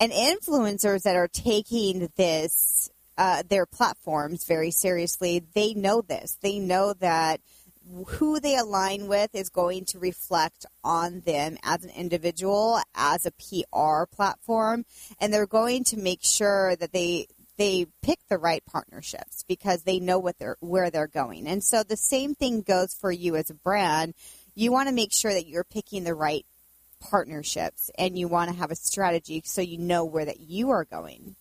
and 0.00 0.10
influencers 0.10 1.02
that 1.02 1.14
are 1.14 1.28
taking 1.28 2.10
this 2.16 2.90
uh, 3.16 3.44
their 3.48 3.66
platforms 3.66 4.44
very 4.46 4.72
seriously, 4.72 5.44
they 5.54 5.72
know 5.72 6.00
this. 6.02 6.36
They 6.42 6.58
know 6.58 6.92
that 6.94 7.40
who 8.06 8.40
they 8.40 8.56
align 8.56 9.06
with 9.06 9.34
is 9.34 9.48
going 9.48 9.84
to 9.84 9.98
reflect 9.98 10.66
on 10.82 11.20
them 11.20 11.56
as 11.62 11.84
an 11.84 11.90
individual, 11.90 12.80
as 12.94 13.26
a 13.26 13.32
PR 13.32 14.06
platform, 14.10 14.84
and 15.20 15.32
they're 15.32 15.46
going 15.46 15.84
to 15.84 15.96
make 15.96 16.24
sure 16.24 16.76
that 16.76 16.92
they 16.92 17.26
they 17.56 17.86
pick 18.02 18.18
the 18.28 18.38
right 18.38 18.64
partnerships 18.66 19.44
because 19.46 19.82
they 19.82 20.00
know 20.00 20.18
what 20.18 20.38
they're 20.38 20.56
where 20.60 20.90
they're 20.90 21.06
going. 21.06 21.46
And 21.46 21.62
so 21.62 21.82
the 21.82 21.96
same 21.96 22.34
thing 22.34 22.62
goes 22.62 22.94
for 22.94 23.12
you 23.12 23.36
as 23.36 23.50
a 23.50 23.54
brand. 23.54 24.14
You 24.54 24.72
want 24.72 24.88
to 24.88 24.94
make 24.94 25.12
sure 25.12 25.32
that 25.32 25.46
you're 25.46 25.64
picking 25.64 26.04
the 26.04 26.14
right 26.14 26.46
partnerships 27.00 27.90
and 27.98 28.18
you 28.18 28.28
want 28.28 28.50
to 28.50 28.56
have 28.56 28.70
a 28.70 28.76
strategy 28.76 29.42
so 29.44 29.60
you 29.60 29.78
know 29.78 30.04
where 30.04 30.24
that 30.24 30.40
you 30.40 30.70
are 30.70 30.84
going. 30.84 31.36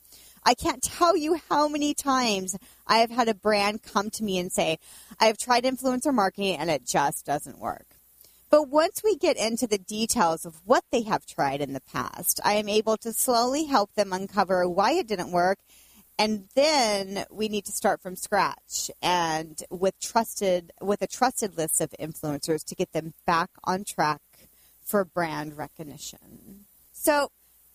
I 0.46 0.56
can't 0.56 0.84
tell 0.84 1.16
you 1.16 1.40
how 1.50 1.70
many 1.70 1.94
times 1.94 2.58
I 2.86 2.98
have 2.98 3.12
had 3.12 3.30
a 3.30 3.34
brand 3.34 3.82
come 3.82 4.10
to 4.12 4.24
me 4.24 4.40
and 4.40 4.52
say, 4.52 4.78
I 5.20 5.28
have 5.28 5.38
tried 5.38 5.64
influencer 5.64 6.14
marketing 6.14 6.58
and 6.58 6.70
it 6.70 6.86
just 6.86 7.26
doesn't 7.26 7.60
work. 7.60 7.86
But 8.50 8.68
once 8.68 9.02
we 9.04 9.16
get 9.16 9.38
into 9.38 9.66
the 9.66 9.80
details 9.80 10.46
of 10.46 10.62
what 10.66 10.84
they 10.92 11.02
have 11.04 11.26
tried 11.26 11.62
in 11.62 11.74
the 11.74 11.82
past, 11.82 12.40
I 12.44 12.54
am 12.54 12.70
able 12.70 12.98
to 12.98 13.14
slowly 13.14 13.66
help 13.66 13.94
them 13.96 14.14
uncover 14.14 14.68
why 14.70 14.92
it 14.92 15.08
didn't 15.08 15.32
work 15.32 15.60
and 16.18 16.48
then 16.56 17.26
we 17.32 17.50
need 17.50 17.66
to 17.66 17.72
start 17.72 18.02
from 18.02 18.16
scratch 18.16 18.92
and 19.02 19.64
with 19.70 20.00
trusted 20.00 20.72
with 20.82 21.02
a 21.02 21.08
trusted 21.08 21.58
list 21.58 21.82
of 21.82 21.94
influencers 22.00 22.64
to 22.66 22.76
get 22.76 22.92
them 22.92 23.14
back 23.26 23.50
on 23.64 23.84
track 23.84 24.22
for 24.86 25.04
brand 25.04 25.58
recognition. 25.58 26.66
So 26.92 27.30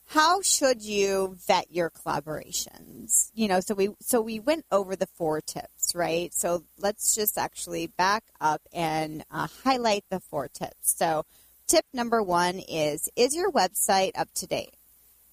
how 0.07 0.41
should 0.41 0.83
you 0.83 1.37
vet 1.47 1.71
your 1.71 1.91
collaborations? 1.91 3.31
You 3.35 3.49
know 3.49 3.61
so 3.61 3.75
we 3.75 3.91
so 4.01 4.21
we 4.21 4.39
went 4.41 4.65
over 4.71 4.95
the 4.95 5.09
four 5.09 5.41
tips 5.41 5.95
right? 5.95 6.33
So 6.33 6.65
let's 6.79 7.15
just 7.15 7.39
actually 7.39 7.89
back 7.89 8.25
up 8.41 8.63
and 8.73 9.25
uh, 9.31 9.49
highlight 9.65 10.05
the 10.11 10.21
four 10.21 10.49
tips. 10.49 10.97
So 10.97 11.25
tip 11.67 11.85
number 11.93 12.23
one 12.23 12.61
is 12.61 13.09
is 13.17 13.35
your 13.35 13.51
website 13.51 14.13
up 14.15 14.29
to 14.37 14.47
date? 14.47 14.75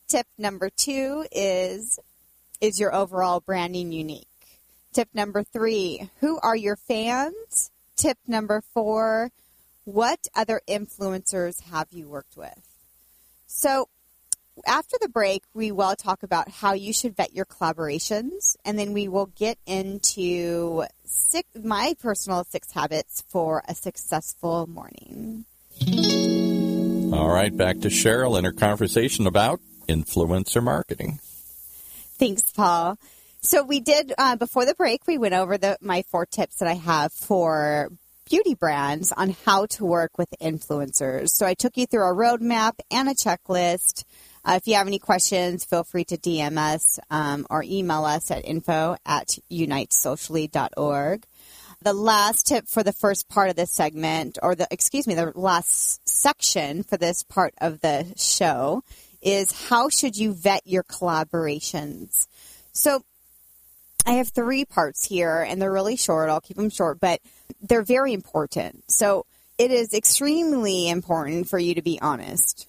Tip 0.08 0.28
number 0.38 0.70
two 0.70 1.26
is 1.32 2.00
is 2.66 2.80
your 2.80 2.94
overall 2.96 3.40
branding 3.40 3.92
unique? 3.92 4.28
Tip 4.92 5.10
number 5.14 5.44
three, 5.44 6.10
who 6.20 6.40
are 6.40 6.56
your 6.56 6.76
fans? 6.76 7.70
Tip 7.96 8.18
number 8.28 8.64
four, 8.74 9.30
what 9.84 10.28
other 10.34 10.62
influencers 10.68 11.62
have 11.66 11.90
you 11.92 12.08
worked 12.08 12.36
with? 12.36 12.68
So, 13.46 13.88
after 14.66 14.98
the 15.00 15.10
break, 15.10 15.44
we 15.54 15.72
will 15.72 15.96
talk 15.96 16.24
about 16.24 16.50
how 16.50 16.74
you 16.74 16.92
should 16.92 17.16
vet 17.16 17.36
your 17.36 17.46
collaborations, 17.46 18.56
and 18.66 18.80
then 18.80 18.94
we 18.94 19.08
will 19.10 19.28
get 19.28 19.60
into 19.68 20.86
six, 21.04 21.48
my 21.62 21.94
personal 22.02 22.46
six 22.46 22.72
habits 22.72 23.24
for 23.28 23.62
a 23.68 23.76
successful 23.76 24.66
morning. 24.66 25.46
All 27.14 27.30
right, 27.30 27.56
back 27.56 27.82
to 27.82 27.90
Cheryl 27.90 28.38
and 28.38 28.46
her 28.46 28.54
conversation 28.54 29.28
about 29.28 29.60
influencer 29.88 30.64
marketing. 30.64 31.20
Thanks, 32.18 32.44
Paul. 32.52 32.98
So 33.42 33.64
we 33.64 33.80
did 33.80 34.14
uh, 34.18 34.38
before 34.38 34.66
the 34.66 34.74
break. 34.74 35.06
We 35.06 35.18
went 35.18 35.34
over 35.34 35.58
the 35.58 35.78
my 35.82 36.04
four 36.04 36.26
tips 36.26 36.58
that 36.58 36.68
I 36.68 36.74
have 36.74 37.14
for 37.14 37.90
beauty 38.28 38.56
brands 38.56 39.12
on 39.12 39.36
how 39.46 39.68
to 39.68 39.86
work 39.86 40.18
with 40.18 40.34
influencers. 40.42 41.30
So 41.30 41.46
I 41.46 41.54
took 41.54 41.78
you 41.78 41.86
through 41.86 42.10
a 42.10 42.16
roadmap 42.16 42.80
and 42.90 43.08
a 43.08 43.14
checklist. 43.14 44.04
Uh, 44.44 44.54
if 44.56 44.68
you 44.68 44.76
have 44.76 44.88
any 44.88 44.98
questions, 44.98 45.64
feel 45.64 45.84
free 45.84 46.06
to 46.06 46.18
DM 46.18 46.58
us 46.58 47.00
um, 47.12 47.46
or 47.50 47.64
email 47.64 48.06
us 48.06 48.32
at 48.32 48.46
info 48.46 48.96
at 49.06 49.38
unitesocially.org. 49.52 51.26
The 51.82 51.94
last 51.94 52.48
tip 52.48 52.68
for 52.68 52.82
the 52.82 52.94
first 52.94 53.28
part 53.28 53.50
of 53.50 53.56
this 53.56 53.72
segment, 53.72 54.40
or 54.42 54.56
the, 54.56 54.68
excuse 54.72 55.06
me, 55.06 55.14
the 55.14 55.32
last 55.36 56.08
section 56.08 56.82
for 56.82 56.98
this 56.98 57.22
part 57.24 57.54
of 57.60 57.82
the 57.82 58.12
show 58.18 58.82
is 59.26 59.52
how 59.68 59.90
should 59.90 60.16
you 60.16 60.34
vet 60.34 60.62
your 60.66 60.84
collaborations? 60.84 62.28
So 62.72 63.04
I 64.06 64.14
have 64.14 64.30
three 64.30 64.64
parts 64.64 65.04
here 65.04 65.42
and 65.42 65.62
they're 65.62 65.72
really 65.72 65.98
short. 65.98 66.30
I'll 66.30 66.40
keep 66.40 66.58
them 66.58 66.70
short, 66.70 67.00
but 67.00 67.20
they're 67.62 67.82
very 67.82 68.14
important. 68.14 68.84
So 68.90 69.26
it 69.58 69.72
is 69.72 69.94
extremely 69.94 70.88
important 70.90 71.50
for 71.50 71.58
you 71.58 71.74
to 71.76 71.82
be 71.82 72.00
honest. 72.00 72.68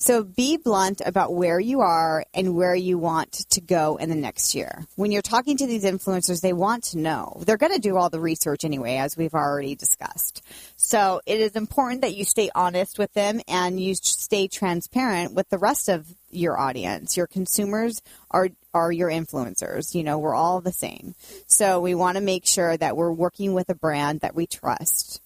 So 0.00 0.22
be 0.22 0.56
blunt 0.56 1.02
about 1.04 1.34
where 1.34 1.58
you 1.58 1.80
are 1.80 2.24
and 2.32 2.54
where 2.54 2.74
you 2.74 2.98
want 2.98 3.32
to 3.50 3.60
go 3.60 3.96
in 3.96 4.08
the 4.08 4.14
next 4.14 4.54
year. 4.54 4.86
When 4.94 5.10
you're 5.10 5.22
talking 5.22 5.56
to 5.56 5.66
these 5.66 5.84
influencers, 5.84 6.40
they 6.40 6.52
want 6.52 6.84
to 6.84 6.98
know. 6.98 7.42
They're 7.44 7.56
going 7.56 7.74
to 7.74 7.80
do 7.80 7.96
all 7.96 8.08
the 8.08 8.20
research 8.20 8.64
anyway, 8.64 8.98
as 8.98 9.16
we've 9.16 9.34
already 9.34 9.74
discussed. 9.74 10.37
So 10.80 11.20
it 11.26 11.40
is 11.40 11.56
important 11.56 12.02
that 12.02 12.14
you 12.14 12.24
stay 12.24 12.50
honest 12.54 13.00
with 13.00 13.12
them 13.12 13.40
and 13.48 13.80
you 13.80 13.96
stay 13.96 14.46
transparent 14.46 15.34
with 15.34 15.48
the 15.48 15.58
rest 15.58 15.88
of 15.88 16.06
your 16.30 16.56
audience. 16.56 17.16
Your 17.16 17.26
consumers 17.26 18.00
are 18.30 18.50
are 18.72 18.92
your 18.92 19.10
influencers. 19.10 19.92
You 19.92 20.04
know, 20.04 20.18
we're 20.18 20.36
all 20.36 20.60
the 20.60 20.72
same. 20.72 21.16
So 21.48 21.80
we 21.80 21.96
want 21.96 22.16
to 22.16 22.22
make 22.22 22.46
sure 22.46 22.76
that 22.76 22.96
we're 22.96 23.10
working 23.10 23.54
with 23.54 23.68
a 23.68 23.74
brand 23.74 24.20
that 24.20 24.36
we 24.36 24.46
trust. 24.46 25.20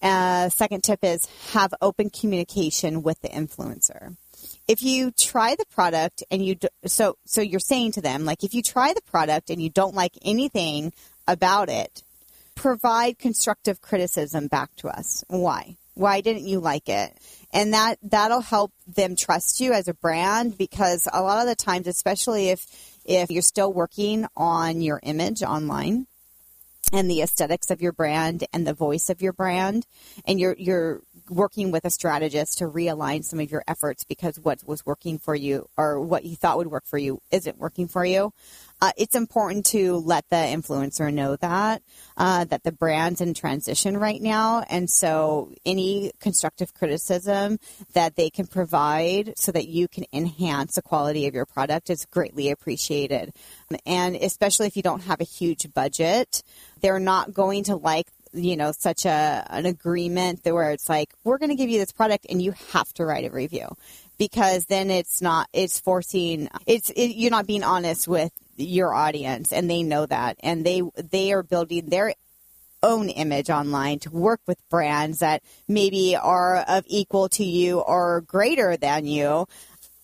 Uh, 0.00 0.48
second 0.48 0.82
tip 0.82 1.00
is 1.02 1.26
have 1.52 1.74
open 1.82 2.08
communication 2.08 3.02
with 3.02 3.20
the 3.20 3.28
influencer. 3.28 4.16
If 4.66 4.82
you 4.82 5.10
try 5.10 5.54
the 5.54 5.66
product 5.66 6.24
and 6.30 6.44
you 6.44 6.54
do, 6.54 6.68
so 6.86 7.18
so 7.26 7.42
you're 7.42 7.60
saying 7.60 7.92
to 7.92 8.00
them 8.00 8.24
like 8.24 8.42
if 8.42 8.54
you 8.54 8.62
try 8.62 8.94
the 8.94 9.02
product 9.02 9.50
and 9.50 9.60
you 9.60 9.68
don't 9.68 9.94
like 9.94 10.12
anything 10.22 10.94
about 11.28 11.68
it, 11.68 12.02
provide 12.56 13.18
constructive 13.18 13.80
criticism 13.80 14.48
back 14.48 14.74
to 14.76 14.88
us. 14.88 15.22
Why? 15.28 15.76
Why 15.94 16.20
didn't 16.20 16.46
you 16.46 16.58
like 16.58 16.88
it? 16.88 17.16
And 17.52 17.72
that 17.72 17.98
that'll 18.02 18.40
help 18.40 18.72
them 18.86 19.14
trust 19.14 19.60
you 19.60 19.72
as 19.72 19.86
a 19.86 19.94
brand 19.94 20.58
because 20.58 21.08
a 21.12 21.22
lot 21.22 21.40
of 21.40 21.46
the 21.46 21.54
times 21.54 21.86
especially 21.86 22.48
if 22.48 22.66
if 23.04 23.30
you're 23.30 23.42
still 23.42 23.72
working 23.72 24.26
on 24.36 24.80
your 24.80 24.98
image 25.04 25.42
online, 25.42 26.06
and 26.92 27.10
the 27.10 27.22
aesthetics 27.22 27.70
of 27.70 27.80
your 27.80 27.92
brand 27.92 28.44
and 28.52 28.66
the 28.66 28.74
voice 28.74 29.10
of 29.10 29.20
your 29.20 29.32
brand 29.32 29.86
and 30.24 30.38
you're 30.38 30.56
you're 30.58 31.02
working 31.28 31.70
with 31.70 31.84
a 31.84 31.90
strategist 31.90 32.58
to 32.58 32.64
realign 32.64 33.24
some 33.24 33.40
of 33.40 33.50
your 33.50 33.62
efforts 33.66 34.04
because 34.04 34.38
what 34.38 34.60
was 34.66 34.84
working 34.86 35.18
for 35.18 35.34
you 35.34 35.68
or 35.76 36.00
what 36.00 36.24
you 36.24 36.36
thought 36.36 36.56
would 36.56 36.66
work 36.68 36.86
for 36.86 36.98
you 36.98 37.20
isn't 37.30 37.58
working 37.58 37.88
for 37.88 38.04
you 38.04 38.32
uh, 38.80 38.92
it's 38.98 39.14
important 39.14 39.64
to 39.64 39.96
let 39.96 40.28
the 40.28 40.36
influencer 40.36 41.12
know 41.12 41.36
that 41.36 41.82
uh, 42.18 42.44
that 42.44 42.62
the 42.62 42.72
brand's 42.72 43.22
in 43.22 43.32
transition 43.32 43.96
right 43.96 44.20
now, 44.20 44.62
and 44.68 44.90
so 44.90 45.50
any 45.64 46.12
constructive 46.20 46.74
criticism 46.74 47.58
that 47.94 48.16
they 48.16 48.28
can 48.28 48.46
provide 48.46 49.32
so 49.36 49.50
that 49.50 49.66
you 49.68 49.88
can 49.88 50.04
enhance 50.12 50.74
the 50.74 50.82
quality 50.82 51.26
of 51.26 51.34
your 51.34 51.46
product 51.46 51.88
is 51.88 52.04
greatly 52.06 52.50
appreciated. 52.50 53.32
And 53.86 54.14
especially 54.14 54.66
if 54.66 54.76
you 54.76 54.82
don't 54.82 55.02
have 55.04 55.20
a 55.20 55.24
huge 55.24 55.72
budget, 55.72 56.42
they're 56.80 57.00
not 57.00 57.32
going 57.32 57.64
to 57.64 57.76
like 57.76 58.08
you 58.36 58.56
know, 58.56 58.72
such 58.72 59.04
a 59.04 59.46
an 59.50 59.66
agreement 59.66 60.44
that 60.44 60.54
where 60.54 60.70
it's 60.70 60.88
like 60.88 61.12
we're 61.24 61.38
going 61.38 61.50
to 61.50 61.56
give 61.56 61.70
you 61.70 61.78
this 61.78 61.92
product 61.92 62.26
and 62.28 62.40
you 62.42 62.52
have 62.72 62.92
to 62.94 63.04
write 63.04 63.24
a 63.24 63.30
review. 63.30 63.68
Because 64.18 64.66
then 64.66 64.90
it's 64.90 65.20
not 65.20 65.48
it's 65.52 65.80
forcing 65.80 66.48
it's 66.66 66.90
it, 66.90 67.16
you're 67.16 67.30
not 67.30 67.46
being 67.46 67.64
honest 67.64 68.06
with 68.08 68.32
your 68.56 68.94
audience 68.94 69.52
and 69.52 69.70
they 69.70 69.82
know 69.82 70.06
that. 70.06 70.36
And 70.40 70.64
they 70.64 70.82
they 70.94 71.32
are 71.32 71.42
building 71.42 71.86
their 71.86 72.14
own 72.82 73.08
image 73.08 73.50
online 73.50 73.98
to 74.00 74.10
work 74.10 74.40
with 74.46 74.68
brands 74.68 75.20
that 75.20 75.42
maybe 75.66 76.14
are 76.16 76.58
of 76.58 76.84
equal 76.86 77.28
to 77.30 77.44
you 77.44 77.80
or 77.80 78.20
greater 78.22 78.76
than 78.76 79.06
you. 79.06 79.46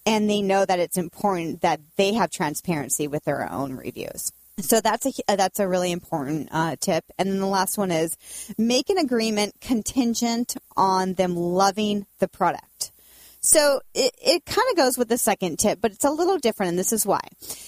And 0.04 0.28
they 0.28 0.42
know 0.42 0.64
that 0.64 0.80
it's 0.80 0.98
important 0.98 1.60
that 1.60 1.80
they 1.96 2.14
have 2.14 2.30
transparency 2.30 3.06
with 3.06 3.24
their 3.24 3.50
own 3.50 3.76
reviews 3.76 4.32
so 4.58 4.80
that's 4.80 5.06
a 5.06 5.36
that's 5.36 5.60
a 5.60 5.68
really 5.68 5.92
important 5.92 6.48
uh, 6.50 6.76
tip. 6.78 7.04
And 7.18 7.30
then 7.30 7.38
the 7.38 7.46
last 7.46 7.78
one 7.78 7.90
is 7.90 8.16
make 8.58 8.90
an 8.90 8.98
agreement 8.98 9.54
contingent 9.60 10.56
on 10.76 11.14
them 11.14 11.36
loving 11.36 12.06
the 12.18 12.28
product. 12.28 12.92
So 13.40 13.80
it, 13.92 14.14
it 14.22 14.44
kind 14.44 14.68
of 14.70 14.76
goes 14.76 14.96
with 14.96 15.08
the 15.08 15.18
second 15.18 15.58
tip, 15.58 15.80
but 15.80 15.90
it's 15.90 16.04
a 16.04 16.10
little 16.10 16.38
different, 16.38 16.70
and 16.70 16.78
this 16.78 16.92
is 16.92 17.04
why. 17.04 17.22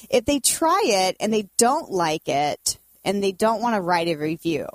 If 0.09 0.25
they 0.25 0.39
try 0.39 0.81
it 0.85 1.17
and 1.19 1.33
they 1.33 1.49
don't 1.59 1.91
like 1.91 2.29
it 2.29 2.79
and 3.05 3.23
they 3.23 3.33
don't 3.33 3.61
want 3.61 3.75
to 3.75 3.81
write 3.81 4.07
a 4.07 4.15
review, 4.15 4.67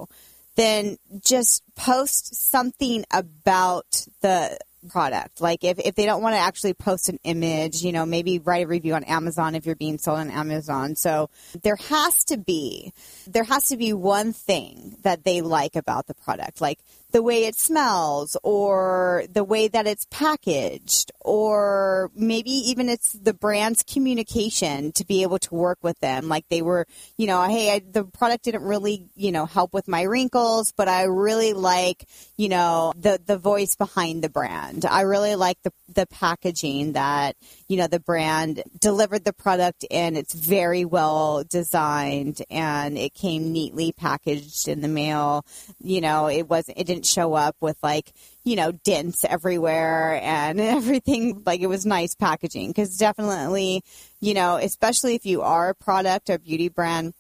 then 0.56 0.98
just 1.24 1.64
post 1.76 2.36
something 2.36 3.06
about 3.12 4.06
the 4.20 4.60
product. 4.88 5.42
Like 5.42 5.64
if, 5.64 5.80
if 5.80 5.96
they 5.96 6.06
don't 6.06 6.22
want 6.22 6.36
to 6.36 6.40
actually 6.40 6.74
post 6.74 7.10
an 7.10 7.20
image, 7.24 7.82
you 7.82 7.92
know, 7.92 8.06
maybe 8.06 8.40
write 8.40 8.66
a 8.66 8.68
review 8.68 8.94
on 8.96 9.04
Amazon 9.04 9.56
if 9.56 9.66
you're 9.66 9.76
being 9.76 9.98
sold 9.98 10.20
on 10.20 10.30
Amazon. 10.30 10.96
So 10.96 11.30
there 11.62 11.76
has 11.76 12.24
to 12.26 12.38
be, 12.38 12.94
there 13.28 13.44
has 13.44 13.70
to 13.70 13.78
be 13.78 13.94
one 13.94 14.34
thing 14.34 14.96
that 15.04 15.24
they 15.24 15.42
like 15.42 15.76
about 15.76 16.08
the 16.08 16.14
product. 16.14 16.62
Like 16.62 16.80
the 17.12 17.24
way 17.24 17.46
it 17.46 17.56
smells 17.56 18.38
or 18.44 19.24
the 19.32 19.44
way 19.44 19.68
that 19.68 19.88
it's 19.88 20.06
packaged 20.10 21.12
or 21.22 22.12
maybe 22.16 22.52
even 22.52 22.90
it's 22.90 23.14
the 23.14 23.34
brand's 23.34 23.84
communication 23.84 24.92
to 24.92 25.06
be 25.06 25.24
able 25.24 25.40
to 25.40 25.56
work 25.56 25.80
with 25.82 26.00
them. 26.00 26.30
Like 26.30 26.48
they 26.50 26.62
were 26.62 26.86
you 27.18 27.28
know 27.28 27.44
hey 27.44 27.74
I, 27.74 27.80
the 27.80 28.04
product 28.04 28.46
didn't 28.46 28.64
really 28.64 29.08
you 29.16 29.32
know 29.32 29.46
help 29.46 29.74
with 29.74 29.88
my 29.88 30.04
wrinkles 30.04 30.72
but 30.76 30.88
i 30.88 31.04
really 31.04 31.54
like 31.54 32.08
you 32.38 32.50
know 32.50 32.94
the 32.96 33.20
the 33.26 33.38
voice 33.38 33.76
behind 33.76 34.24
the 34.24 34.30
brand. 34.30 34.86
I 34.86 35.02
really 35.02 35.36
like 35.36 35.62
the 35.64 35.72
the 35.94 36.06
packaging 36.08 36.94
that 36.94 37.36
you 37.68 37.78
know 37.78 37.88
the 37.88 38.00
brand 38.00 38.64
delivered 38.80 39.26
the 39.26 39.34
product 39.34 39.86
in. 39.90 40.16
It's 40.16 40.34
very 40.34 40.86
well 40.86 41.44
designed 41.44 42.42
and 42.50 42.98
it 42.98 43.14
came 43.14 43.52
neatly 43.52 43.92
packaged 43.92 44.68
in 44.68 44.82
the 44.82 44.88
mail. 44.88 45.46
You 45.82 46.02
know 46.02 46.28
it 46.30 46.48
wasn't 46.48 46.78
it 46.78 46.88
didn't 46.88 46.99
didn't 47.00 47.06
show 47.06 47.34
up 47.34 47.56
with 47.62 47.78
like, 47.82 48.12
you 48.44 48.56
know, 48.56 48.72
dents 48.72 49.24
everywhere 49.24 50.20
and 50.22 50.60
everything. 50.78 51.44
Like 51.46 51.62
it 51.62 51.68
was 51.68 51.86
nice 51.86 52.16
packaging 52.16 52.70
because 52.70 52.98
definitely, 52.98 53.84
you 54.20 54.34
know, 54.34 54.58
especially 54.58 55.16
if 55.16 55.26
you 55.26 55.42
are 55.42 55.70
a 55.70 55.76
product 55.76 56.30
or 56.30 56.38
beauty 56.38 56.70
brand 56.70 57.14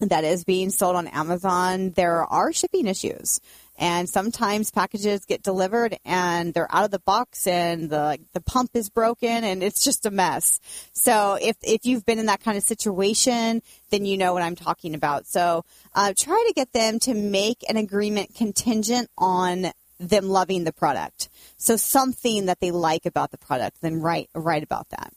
that 0.00 0.24
is 0.24 0.44
being 0.44 0.68
sold 0.68 0.96
on 0.96 1.06
Amazon, 1.06 1.92
there 1.92 2.24
are 2.24 2.52
shipping 2.52 2.86
issues. 2.86 3.40
And 3.78 4.08
sometimes 4.08 4.70
packages 4.70 5.24
get 5.24 5.42
delivered 5.42 5.98
and 6.04 6.54
they're 6.54 6.72
out 6.74 6.84
of 6.84 6.90
the 6.90 6.98
box 6.98 7.46
and 7.46 7.90
the 7.90 8.18
the 8.32 8.40
pump 8.40 8.70
is 8.74 8.88
broken 8.88 9.44
and 9.44 9.62
it's 9.62 9.84
just 9.84 10.06
a 10.06 10.10
mess. 10.10 10.60
So 10.92 11.38
if 11.40 11.56
if 11.62 11.84
you've 11.84 12.06
been 12.06 12.18
in 12.18 12.26
that 12.26 12.40
kind 12.40 12.56
of 12.56 12.64
situation, 12.64 13.62
then 13.90 14.06
you 14.06 14.16
know 14.16 14.32
what 14.32 14.42
I'm 14.42 14.56
talking 14.56 14.94
about. 14.94 15.26
So 15.26 15.64
uh, 15.94 16.12
try 16.16 16.42
to 16.48 16.54
get 16.54 16.72
them 16.72 16.98
to 17.00 17.14
make 17.14 17.64
an 17.68 17.76
agreement 17.76 18.34
contingent 18.34 19.10
on 19.18 19.72
them 19.98 20.28
loving 20.28 20.64
the 20.64 20.72
product. 20.72 21.28
So 21.56 21.76
something 21.76 22.46
that 22.46 22.60
they 22.60 22.70
like 22.70 23.06
about 23.06 23.30
the 23.30 23.38
product, 23.38 23.80
then 23.80 24.00
write 24.00 24.30
write 24.34 24.62
about 24.62 24.88
that. 24.90 25.12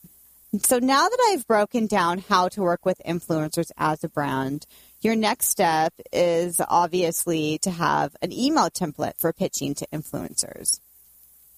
So 0.64 0.80
now 0.80 1.08
that 1.08 1.30
I've 1.30 1.46
broken 1.46 1.86
down 1.86 2.18
how 2.18 2.48
to 2.48 2.62
work 2.62 2.84
with 2.84 3.00
influencers 3.06 3.70
as 3.78 4.02
a 4.02 4.08
brand, 4.08 4.66
your 5.00 5.16
next 5.16 5.48
step 5.48 5.94
is 6.12 6.60
obviously 6.68 7.58
to 7.58 7.70
have 7.70 8.14
an 8.22 8.32
email 8.32 8.68
template 8.68 9.18
for 9.18 9.32
pitching 9.32 9.74
to 9.74 9.86
influencers. 9.92 10.80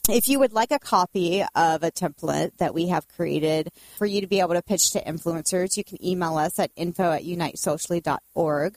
If 0.09 0.29
you 0.29 0.41
would 0.41 0.53
like 0.53 0.73
a 0.73 0.81
copy 0.81 1.43
of 1.55 1.85
a 1.85 1.93
template 1.93 2.57
that 2.59 2.75
we 2.75 2.89
have 2.89 3.07
created 3.07 3.71
for 3.99 4.07
you 4.07 4.21
to 4.21 4.27
be 4.27 4.41
able 4.41 4.55
to 4.55 4.63
pitch 4.63 4.91
to 4.93 5.03
influencers, 5.03 5.77
you 5.77 5.85
can 5.85 6.05
email 6.05 6.37
us 6.37 6.59
at 6.59 6.73
info 6.75 7.13
at 7.13 7.25
unitesocially.org. 7.25 8.77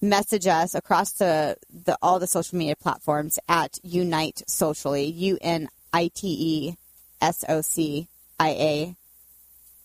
Message 0.00 0.46
us 0.46 0.74
across 0.74 1.12
the, 1.12 1.56
the 1.70 1.96
all 2.00 2.18
the 2.18 2.26
social 2.26 2.56
media 2.58 2.74
platforms 2.74 3.38
at 3.48 3.78
Unite 3.82 4.42
Socially, 4.46 5.04
U 5.04 5.38
N 5.40 5.68
I 5.92 6.10
T 6.12 6.28
E 6.28 6.76
S 7.20 7.44
O 7.48 7.60
C 7.60 8.08
I 8.40 8.50
A 8.50 8.96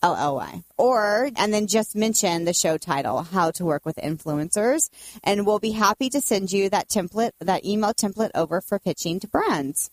L-L-Y. 0.02 0.62
Or, 0.76 1.30
and 1.36 1.52
then 1.52 1.66
just 1.66 1.96
mention 1.96 2.44
the 2.44 2.54
show 2.54 2.78
title, 2.78 3.22
How 3.22 3.50
to 3.52 3.64
Work 3.64 3.84
with 3.84 3.96
Influencers. 3.96 4.90
And 5.24 5.46
we'll 5.46 5.58
be 5.58 5.72
happy 5.72 6.08
to 6.10 6.20
send 6.20 6.52
you 6.52 6.70
that 6.70 6.88
template, 6.88 7.32
that 7.40 7.64
email 7.64 7.92
template 7.92 8.30
over 8.34 8.60
for 8.60 8.78
pitching 8.78 9.20
to 9.20 9.28
brands. 9.28 9.90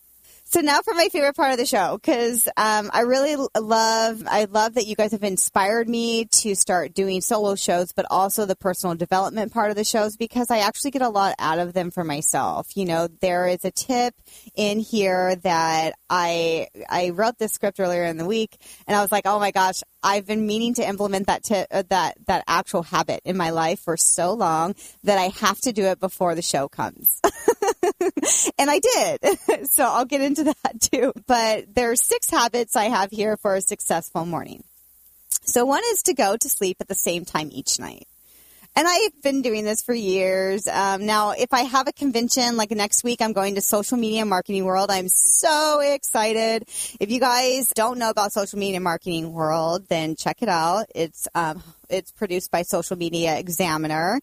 So 0.47 0.61
now 0.61 0.81
for 0.81 0.93
my 0.93 1.09
favorite 1.11 1.35
part 1.35 1.51
of 1.51 1.57
the 1.57 1.65
show, 1.65 1.97
because 1.97 2.47
um, 2.55 2.91
I 2.93 3.01
really 3.01 3.35
love, 3.59 4.23
I 4.27 4.45
love 4.45 4.75
that 4.75 4.85
you 4.85 4.95
guys 4.95 5.11
have 5.11 5.23
inspired 5.23 5.89
me 5.89 6.25
to 6.25 6.53
start 6.53 6.93
doing 6.93 7.21
solo 7.21 7.55
shows, 7.55 7.91
but 7.91 8.05
also 8.11 8.45
the 8.45 8.55
personal 8.55 8.95
development 8.95 9.51
part 9.51 9.71
of 9.71 9.75
the 9.75 9.83
shows 9.83 10.15
because 10.15 10.51
I 10.51 10.59
actually 10.59 10.91
get 10.91 11.01
a 11.01 11.09
lot 11.09 11.33
out 11.39 11.57
of 11.57 11.73
them 11.73 11.89
for 11.89 12.03
myself. 12.03 12.77
You 12.77 12.85
know, 12.85 13.07
there 13.21 13.47
is 13.47 13.65
a 13.65 13.71
tip 13.71 14.13
in 14.53 14.79
here 14.79 15.35
that 15.37 15.95
I 16.09 16.67
I 16.89 17.09
wrote 17.09 17.39
this 17.39 17.51
script 17.51 17.79
earlier 17.79 18.03
in 18.03 18.17
the 18.17 18.25
week, 18.25 18.55
and 18.87 18.95
I 18.95 19.01
was 19.01 19.11
like, 19.11 19.25
oh 19.25 19.39
my 19.39 19.49
gosh, 19.49 19.81
I've 20.03 20.27
been 20.27 20.45
meaning 20.45 20.75
to 20.75 20.87
implement 20.87 21.25
that 21.25 21.43
tip, 21.43 21.67
uh, 21.71 21.83
that 21.89 22.17
that 22.27 22.43
actual 22.47 22.83
habit 22.83 23.21
in 23.25 23.35
my 23.35 23.49
life 23.49 23.79
for 23.79 23.97
so 23.97 24.33
long 24.33 24.75
that 25.03 25.17
I 25.17 25.29
have 25.39 25.59
to 25.61 25.73
do 25.73 25.85
it 25.85 25.99
before 25.99 26.35
the 26.35 26.43
show 26.43 26.69
comes. 26.69 27.19
and 28.57 28.69
I 28.69 28.79
did. 28.79 29.69
so 29.71 29.83
I'll 29.85 30.05
get 30.05 30.21
into 30.21 30.45
that 30.45 30.81
too. 30.91 31.13
But 31.27 31.73
there 31.73 31.91
are 31.91 31.95
six 31.95 32.29
habits 32.29 32.75
I 32.75 32.85
have 32.85 33.11
here 33.11 33.37
for 33.37 33.55
a 33.55 33.61
successful 33.61 34.25
morning. 34.25 34.63
So 35.43 35.65
one 35.65 35.83
is 35.91 36.03
to 36.03 36.13
go 36.13 36.37
to 36.37 36.49
sleep 36.49 36.77
at 36.79 36.87
the 36.87 36.95
same 36.95 37.25
time 37.25 37.49
each 37.51 37.79
night. 37.79 38.07
And 38.77 38.85
I've 38.85 39.21
been 39.21 39.41
doing 39.41 39.63
this 39.63 39.81
for 39.81 39.93
years. 39.93 40.67
Um, 40.67 41.05
now, 41.05 41.31
if 41.31 41.53
I 41.53 41.61
have 41.61 41.87
a 41.87 41.93
convention 41.93 42.57
like 42.57 42.71
next 42.71 43.05
week, 43.05 43.21
I'm 43.21 43.31
going 43.31 43.55
to 43.55 43.61
Social 43.61 43.97
Media 43.97 44.25
Marketing 44.25 44.65
World. 44.65 44.91
I'm 44.91 45.07
so 45.07 45.79
excited. 45.79 46.63
If 46.99 47.09
you 47.09 47.21
guys 47.21 47.69
don't 47.69 47.97
know 47.99 48.09
about 48.09 48.33
Social 48.33 48.59
Media 48.59 48.81
Marketing 48.81 49.31
World, 49.31 49.87
then 49.87 50.17
check 50.17 50.41
it 50.41 50.49
out. 50.49 50.87
It's 50.93 51.25
um, 51.33 51.63
it's 51.89 52.11
produced 52.11 52.51
by 52.51 52.61
Social 52.61 52.97
Media 52.97 53.37
Examiner, 53.37 54.19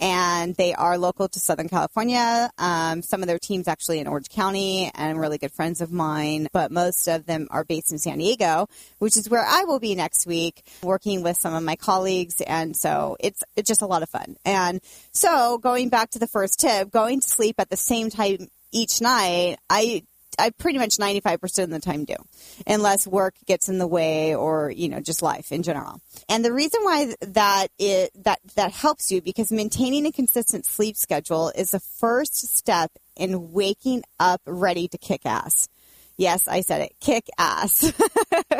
and 0.00 0.54
they 0.56 0.74
are 0.74 0.98
local 0.98 1.28
to 1.28 1.40
Southern 1.40 1.68
California. 1.68 2.50
Um, 2.58 3.02
some 3.02 3.22
of 3.22 3.26
their 3.26 3.38
teams 3.38 3.68
actually 3.68 3.98
in 3.98 4.06
Orange 4.06 4.28
County, 4.28 4.90
and 4.94 5.20
really 5.20 5.38
good 5.38 5.52
friends 5.52 5.80
of 5.80 5.92
mine. 5.92 6.48
But 6.52 6.70
most 6.70 7.08
of 7.08 7.26
them 7.26 7.48
are 7.50 7.64
based 7.64 7.92
in 7.92 7.98
San 7.98 8.18
Diego, 8.18 8.68
which 8.98 9.16
is 9.16 9.28
where 9.28 9.44
I 9.44 9.64
will 9.64 9.80
be 9.80 9.94
next 9.94 10.26
week, 10.26 10.62
working 10.82 11.22
with 11.22 11.38
some 11.38 11.54
of 11.54 11.62
my 11.62 11.76
colleagues. 11.76 12.40
And 12.40 12.76
so 12.76 13.16
it's 13.20 13.42
it's 13.56 13.68
just 13.68 13.82
a 13.82 13.86
lot 13.86 14.02
of 14.02 14.08
fun. 14.08 14.36
And 14.44 14.80
so 15.12 15.58
going 15.58 15.88
back 15.88 16.10
to 16.10 16.18
the 16.18 16.26
first 16.26 16.60
tip, 16.60 16.90
going 16.90 17.20
to 17.20 17.28
sleep 17.28 17.56
at 17.58 17.70
the 17.70 17.76
same 17.76 18.10
time 18.10 18.48
each 18.72 19.00
night, 19.00 19.58
I 19.68 20.04
I 20.38 20.50
pretty 20.50 20.78
much 20.78 20.96
95% 20.96 21.64
of 21.64 21.70
the 21.70 21.80
time 21.80 22.04
do, 22.04 22.16
unless 22.66 23.06
work 23.06 23.34
gets 23.46 23.68
in 23.68 23.78
the 23.78 23.86
way 23.86 24.34
or, 24.34 24.70
you 24.70 24.88
know, 24.88 25.00
just 25.00 25.22
life 25.22 25.52
in 25.52 25.62
general. 25.62 26.00
And 26.28 26.44
the 26.44 26.52
reason 26.52 26.82
why 26.82 27.14
that 27.20 27.68
it, 27.78 28.10
that, 28.24 28.40
that 28.54 28.72
helps 28.72 29.10
you 29.10 29.20
because 29.20 29.52
maintaining 29.52 30.06
a 30.06 30.12
consistent 30.12 30.66
sleep 30.66 30.96
schedule 30.96 31.52
is 31.54 31.70
the 31.70 31.80
first 31.80 32.36
step 32.56 32.90
in 33.16 33.52
waking 33.52 34.02
up 34.18 34.40
ready 34.46 34.88
to 34.88 34.98
kick 34.98 35.22
ass. 35.24 35.68
Yes, 36.18 36.46
I 36.46 36.60
said 36.60 36.82
it. 36.82 36.94
Kick 37.00 37.28
ass. 37.38 37.92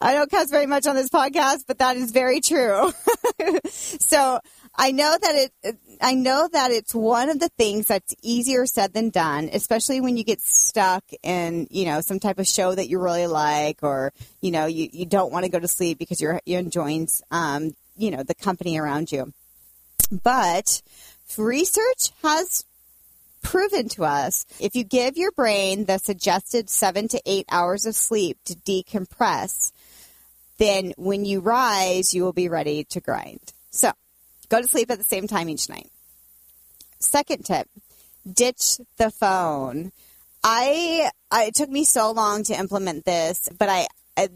I 0.00 0.14
don't 0.14 0.30
cuss 0.30 0.50
very 0.50 0.66
much 0.66 0.86
on 0.86 0.96
this 0.96 1.10
podcast, 1.10 1.64
but 1.68 1.78
that 1.78 1.96
is 1.96 2.10
very 2.10 2.40
true. 2.40 2.92
so 3.68 4.40
I 4.76 4.90
know 4.90 5.16
that 5.20 5.50
it, 5.62 5.76
I 6.00 6.14
know 6.14 6.48
that 6.52 6.70
it's 6.72 6.94
one 6.94 7.30
of 7.30 7.38
the 7.38 7.48
things 7.50 7.86
that's 7.86 8.14
easier 8.22 8.66
said 8.66 8.92
than 8.92 9.10
done, 9.10 9.48
especially 9.52 10.00
when 10.00 10.16
you 10.16 10.24
get 10.24 10.40
stuck 10.40 11.04
in, 11.22 11.68
you 11.70 11.84
know, 11.84 12.00
some 12.00 12.18
type 12.18 12.38
of 12.38 12.46
show 12.46 12.74
that 12.74 12.88
you 12.88 13.00
really 13.00 13.28
like, 13.28 13.78
or, 13.82 14.12
you 14.40 14.50
know, 14.50 14.66
you, 14.66 14.88
you 14.92 15.06
don't 15.06 15.32
want 15.32 15.44
to 15.44 15.50
go 15.50 15.60
to 15.60 15.68
sleep 15.68 15.98
because 15.98 16.20
you're, 16.20 16.40
you're 16.44 16.58
enjoying, 16.58 17.08
um, 17.30 17.74
you 17.96 18.10
know, 18.10 18.24
the 18.24 18.34
company 18.34 18.76
around 18.76 19.12
you. 19.12 19.32
But 20.10 20.82
research 21.38 22.10
has 22.22 22.64
proven 23.42 23.88
to 23.90 24.04
us 24.04 24.46
if 24.58 24.74
you 24.74 24.82
give 24.82 25.16
your 25.16 25.30
brain 25.32 25.84
the 25.84 25.98
suggested 25.98 26.68
seven 26.68 27.06
to 27.08 27.20
eight 27.26 27.46
hours 27.50 27.86
of 27.86 27.94
sleep 27.94 28.38
to 28.46 28.54
decompress, 28.54 29.70
then 30.58 30.92
when 30.96 31.24
you 31.24 31.40
rise, 31.40 32.12
you 32.12 32.24
will 32.24 32.32
be 32.32 32.48
ready 32.48 32.84
to 32.84 33.00
grind. 33.00 33.52
So, 33.70 33.92
Go 34.48 34.60
to 34.60 34.68
sleep 34.68 34.90
at 34.90 34.98
the 34.98 35.04
same 35.04 35.26
time 35.26 35.48
each 35.48 35.68
night. 35.68 35.90
Second 36.98 37.44
tip 37.44 37.68
ditch 38.30 38.78
the 38.96 39.10
phone. 39.10 39.92
I, 40.42 41.10
I 41.30 41.44
it 41.44 41.54
took 41.54 41.70
me 41.70 41.84
so 41.84 42.10
long 42.10 42.44
to 42.44 42.58
implement 42.58 43.04
this, 43.04 43.48
but 43.58 43.68
I 43.68 43.86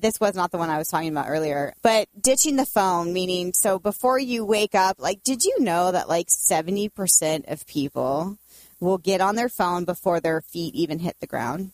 this 0.01 0.19
was 0.19 0.35
not 0.35 0.51
the 0.51 0.59
one 0.59 0.71
I 0.71 0.79
was 0.79 0.89
talking 0.89 1.11
about 1.11 1.29
earlier, 1.29 1.73
but 1.83 2.09
ditching 2.21 2.57
the 2.57 2.67
phone, 2.67 3.13
meaning 3.13 3.53
so 3.53 3.79
before 3.79 4.19
you 4.19 4.45
wake 4.45 4.75
up, 4.75 4.97
like, 4.99 5.23
did 5.23 5.45
you 5.45 5.61
know 5.61 5.93
that 5.93 6.09
like 6.09 6.27
70% 6.27 7.51
of 7.51 7.67
people 7.67 8.39
will 8.81 8.99
get 8.99 9.21
on 9.21 9.37
their 9.37 9.49
phone 9.49 9.85
before 9.85 10.19
their 10.19 10.41
feet 10.41 10.75
even 10.75 10.99
hit 10.99 11.17
the 11.21 11.29
ground? 11.29 11.71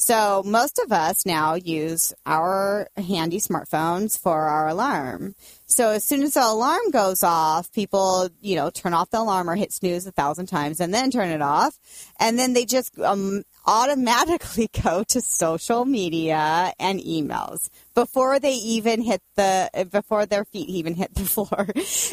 So 0.00 0.42
most 0.46 0.78
of 0.78 0.92
us 0.92 1.26
now 1.26 1.56
use 1.56 2.14
our 2.24 2.88
handy 2.96 3.36
smartphones 3.36 4.18
for 4.18 4.40
our 4.40 4.66
alarm. 4.68 5.34
So 5.66 5.90
as 5.90 6.04
soon 6.04 6.22
as 6.22 6.32
the 6.32 6.42
alarm 6.42 6.90
goes 6.90 7.22
off, 7.22 7.70
people, 7.70 8.30
you 8.40 8.56
know, 8.56 8.70
turn 8.70 8.94
off 8.94 9.10
the 9.10 9.18
alarm 9.18 9.50
or 9.50 9.56
hit 9.56 9.74
snooze 9.74 10.06
a 10.06 10.10
thousand 10.10 10.46
times 10.46 10.80
and 10.80 10.94
then 10.94 11.10
turn 11.10 11.28
it 11.28 11.42
off. 11.42 11.78
And 12.18 12.38
then 12.38 12.54
they 12.54 12.64
just 12.64 12.98
um, 12.98 13.42
automatically 13.66 14.70
go 14.82 15.04
to 15.04 15.20
social 15.20 15.84
media 15.84 16.72
and 16.80 16.98
emails 17.00 17.68
before 18.00 18.40
they 18.40 18.54
even 18.54 19.02
hit 19.02 19.20
the 19.36 19.68
before 19.92 20.24
their 20.24 20.46
feet 20.46 20.70
even 20.70 20.94
hit 20.94 21.14
the 21.14 21.20
floor. 21.34 21.68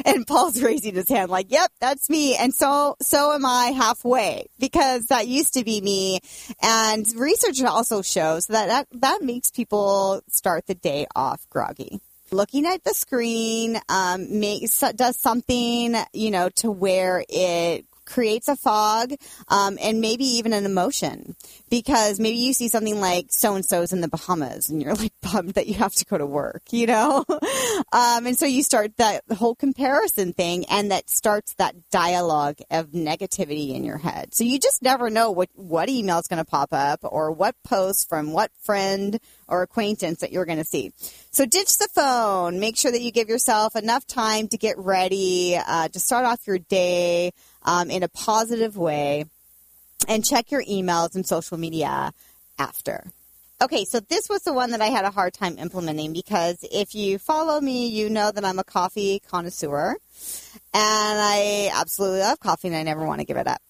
And 0.06 0.28
paul's 0.28 0.62
raising 0.62 0.96
his 0.96 1.08
hand 1.08 1.32
like 1.32 1.50
yep 1.50 1.72
that's 1.80 2.10
me. 2.10 2.36
And 2.36 2.54
so 2.54 2.98
so 3.02 3.32
am 3.32 3.46
i 3.46 3.68
halfway 3.68 4.48
because 4.60 5.06
that 5.06 5.28
used 5.28 5.54
to 5.54 5.64
be 5.64 5.80
me. 5.80 6.20
And 6.62 7.06
research 7.16 7.64
also 7.64 8.02
shows 8.02 8.48
that 8.48 8.68
that, 8.68 8.88
that 9.00 9.22
makes 9.22 9.50
people 9.50 10.22
start 10.28 10.68
the 10.68 10.76
day 10.76 11.08
off 11.16 11.48
groggy. 11.50 12.02
Looking 12.32 12.66
at 12.66 12.84
the 12.84 12.94
screen 12.94 13.80
um, 13.88 14.40
makes 14.42 14.84
does 14.94 15.18
something 15.18 15.96
you 16.12 16.32
know 16.32 16.50
to 16.58 16.70
where 16.70 17.24
it 17.30 17.86
creates 18.08 18.48
a 18.48 18.56
fog 18.56 19.14
um, 19.50 19.78
and 19.80 20.02
maybe 20.02 20.24
even 20.24 20.54
an 20.54 20.66
emotion 20.66 21.36
because 21.70 22.20
maybe 22.20 22.38
you 22.38 22.54
see 22.54 22.70
something 22.70 23.00
like 23.00 23.28
so 23.30 23.54
and 23.54 23.66
so's 23.66 23.94
in 23.94 24.02
the 24.02 24.08
Bahamas 24.08 24.70
and 24.70 24.82
you're 24.82 24.96
like 24.96 25.14
bummed 25.22 25.54
that 25.54 25.68
you 25.68 25.76
have 25.76 25.94
to 25.94 26.06
go 26.06 26.18
to 26.18 26.26
work, 26.26 26.64
you 26.72 26.88
know? 26.88 27.26
um, 27.94 28.26
and 28.26 28.38
so 28.40 28.46
you 28.46 28.64
start 28.64 28.96
that 28.98 29.24
whole 29.38 29.54
comparison 29.54 30.34
thing 30.34 30.66
and 30.70 30.92
that 30.92 31.10
starts 31.10 31.54
that 31.56 31.76
dialogue 31.92 32.58
of 32.72 32.88
negativity 32.88 33.76
in 33.76 33.84
your 33.84 33.98
head. 33.98 34.34
So 34.34 34.44
you 34.44 34.60
just 34.60 34.82
never 34.82 35.10
know 35.10 35.32
what, 35.32 35.50
what 35.54 35.90
email 35.90 36.20
is 36.20 36.28
going 36.28 36.44
to 36.44 36.50
pop 36.50 36.70
up 36.72 37.02
or 37.04 37.32
what 37.32 37.56
post 37.64 38.08
from 38.08 38.32
what 38.32 38.52
friend 38.64 39.20
or 39.48 39.62
acquaintance 39.62 40.20
that 40.20 40.32
you're 40.32 40.46
going 40.46 40.58
to 40.58 40.64
see. 40.64 40.92
So 41.32 41.46
ditch 41.46 41.78
the 41.78 41.90
phone. 41.94 42.60
Make 42.60 42.78
sure 42.78 42.92
that 42.92 43.02
you 43.02 43.12
give 43.12 43.30
yourself 43.30 43.76
enough 43.76 44.08
time 44.08 44.48
to 44.50 44.58
get 44.58 44.78
ready, 44.78 45.58
uh, 45.58 45.90
to 45.90 46.00
start 46.00 46.26
off 46.26 46.48
your 46.48 46.60
day 46.60 47.34
um, 47.68 47.92
in 47.92 48.02
a 48.02 48.08
positive 48.08 48.76
way, 48.78 49.26
and 50.08 50.26
check 50.26 50.50
your 50.50 50.64
emails 50.64 51.14
and 51.14 51.28
social 51.28 51.58
media 51.58 52.12
after. 52.58 53.12
Okay, 53.62 53.86
so 53.86 54.00
this 54.00 54.30
was 54.30 54.42
the 54.44 54.54
one 54.54 54.72
that 54.72 54.82
I 54.82 54.88
had 54.88 55.04
a 55.04 55.12
hard 55.12 55.34
time 55.34 55.58
implementing 55.58 56.14
because 56.14 56.58
if 56.62 56.94
you 56.94 57.18
follow 57.18 57.60
me, 57.60 57.88
you 57.88 58.10
know 58.10 58.32
that 58.32 58.46
I'm 58.46 58.60
a 58.60 58.64
coffee 58.64 59.20
connoisseur 59.28 59.90
and 59.92 60.00
I 60.74 61.72
absolutely 61.74 62.20
love 62.20 62.40
coffee 62.40 62.68
and 62.68 62.78
I 62.78 62.84
never 62.84 63.06
want 63.06 63.20
to 63.20 63.26
give 63.26 63.38
it 63.38 63.48
up. 63.48 63.62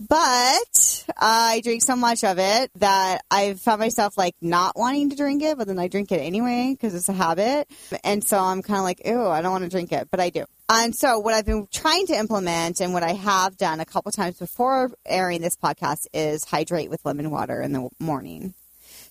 But 0.00 1.04
I 1.16 1.60
drink 1.62 1.82
so 1.82 1.94
much 1.94 2.24
of 2.24 2.38
it 2.38 2.70
that 2.76 3.22
I 3.30 3.54
found 3.54 3.80
myself 3.80 4.18
like 4.18 4.34
not 4.40 4.76
wanting 4.76 5.10
to 5.10 5.16
drink 5.16 5.42
it, 5.42 5.56
but 5.56 5.66
then 5.66 5.78
I 5.78 5.88
drink 5.88 6.10
it 6.10 6.18
anyway 6.18 6.72
because 6.72 6.94
it's 6.94 7.08
a 7.08 7.12
habit. 7.12 7.68
And 8.02 8.24
so 8.24 8.38
I'm 8.38 8.62
kind 8.62 8.78
of 8.78 8.84
like, 8.84 9.02
ew, 9.04 9.26
I 9.26 9.40
don't 9.40 9.52
want 9.52 9.64
to 9.64 9.70
drink 9.70 9.92
it, 9.92 10.08
but 10.10 10.20
I 10.20 10.30
do. 10.30 10.44
And 10.68 10.94
so 10.94 11.18
what 11.18 11.34
I've 11.34 11.46
been 11.46 11.68
trying 11.70 12.06
to 12.06 12.14
implement 12.14 12.80
and 12.80 12.92
what 12.92 13.02
I 13.02 13.12
have 13.12 13.56
done 13.56 13.80
a 13.80 13.84
couple 13.84 14.10
times 14.12 14.38
before 14.38 14.92
airing 15.06 15.42
this 15.42 15.56
podcast 15.56 16.06
is 16.12 16.44
hydrate 16.44 16.90
with 16.90 17.04
lemon 17.04 17.30
water 17.30 17.60
in 17.60 17.72
the 17.72 17.88
morning. 18.00 18.54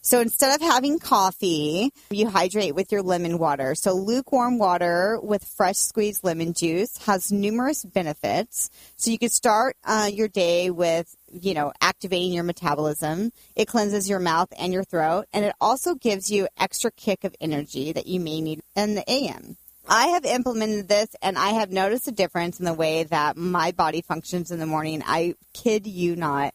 So 0.05 0.19
instead 0.19 0.53
of 0.53 0.61
having 0.61 0.99
coffee, 0.99 1.89
you 2.09 2.27
hydrate 2.27 2.75
with 2.75 2.91
your 2.91 3.01
lemon 3.01 3.37
water. 3.37 3.73
So 3.73 3.93
lukewarm 3.93 4.57
water 4.57 5.17
with 5.23 5.45
fresh 5.45 5.77
squeezed 5.77 6.25
lemon 6.25 6.51
juice 6.51 6.97
has 7.05 7.31
numerous 7.31 7.85
benefits. 7.85 8.69
So 8.97 9.11
you 9.11 9.17
could 9.17 9.31
start 9.31 9.77
uh, 9.85 10.09
your 10.11 10.27
day 10.27 10.69
with, 10.69 11.15
you 11.31 11.53
know, 11.53 11.71
activating 11.79 12.33
your 12.33 12.43
metabolism. 12.43 13.31
It 13.55 13.69
cleanses 13.69 14.09
your 14.09 14.19
mouth 14.19 14.49
and 14.59 14.73
your 14.73 14.83
throat, 14.83 15.27
and 15.31 15.45
it 15.45 15.55
also 15.61 15.95
gives 15.95 16.29
you 16.29 16.49
extra 16.59 16.91
kick 16.91 17.23
of 17.23 17.33
energy 17.39 17.93
that 17.93 18.05
you 18.05 18.19
may 18.19 18.41
need 18.41 18.61
in 18.75 18.95
the 18.95 19.09
AM. 19.09 19.55
I 19.87 20.07
have 20.07 20.25
implemented 20.25 20.89
this 20.89 21.15
and 21.21 21.37
I 21.37 21.51
have 21.51 21.71
noticed 21.71 22.09
a 22.09 22.11
difference 22.11 22.59
in 22.59 22.65
the 22.65 22.73
way 22.73 23.03
that 23.05 23.37
my 23.37 23.71
body 23.71 24.01
functions 24.01 24.51
in 24.51 24.59
the 24.59 24.65
morning. 24.65 25.01
I 25.05 25.35
kid 25.53 25.87
you 25.87 26.17
not. 26.17 26.53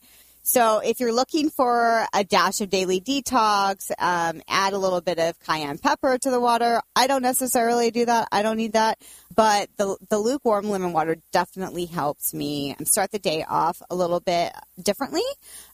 So 0.48 0.78
if 0.78 0.98
you're 0.98 1.12
looking 1.12 1.50
for 1.50 2.06
a 2.14 2.24
dash 2.24 2.62
of 2.62 2.70
daily 2.70 3.02
detox, 3.02 3.90
um, 3.98 4.40
add 4.48 4.72
a 4.72 4.78
little 4.78 5.02
bit 5.02 5.18
of 5.18 5.38
cayenne 5.40 5.76
pepper 5.76 6.16
to 6.16 6.30
the 6.30 6.40
water. 6.40 6.80
I 6.96 7.06
don't 7.06 7.20
necessarily 7.20 7.90
do 7.90 8.06
that. 8.06 8.28
I 8.32 8.40
don't 8.40 8.56
need 8.56 8.72
that. 8.72 8.98
But 9.36 9.68
the, 9.76 9.98
the 10.08 10.18
lukewarm 10.18 10.70
lemon 10.70 10.94
water 10.94 11.18
definitely 11.32 11.84
helps 11.84 12.32
me 12.32 12.76
start 12.84 13.10
the 13.10 13.18
day 13.18 13.44
off 13.46 13.82
a 13.90 13.94
little 13.94 14.20
bit 14.20 14.54
differently. 14.82 15.20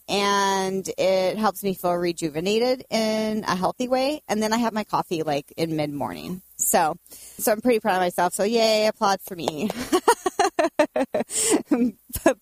And 0.09 0.91
it 0.99 1.39
helps 1.39 1.63
me 1.63 1.75
feel 1.75 1.95
rejuvenated 1.95 2.85
in 2.91 3.45
a 3.45 3.55
healthy 3.55 3.87
way. 3.87 4.23
And 4.27 4.43
then 4.43 4.53
I 4.53 4.57
have 4.57 4.73
my 4.73 4.83
coffee 4.83 5.23
like 5.23 5.53
in 5.57 5.77
mid 5.77 5.93
morning. 5.93 6.43
So, 6.57 6.97
so 7.11 7.53
I'm 7.53 7.61
pretty 7.61 7.79
proud 7.79 7.95
of 7.95 8.01
myself. 8.01 8.35
So 8.35 8.43
yay, 8.43 8.89
applaud 8.89 9.21
for 9.23 9.37
me. 9.37 9.71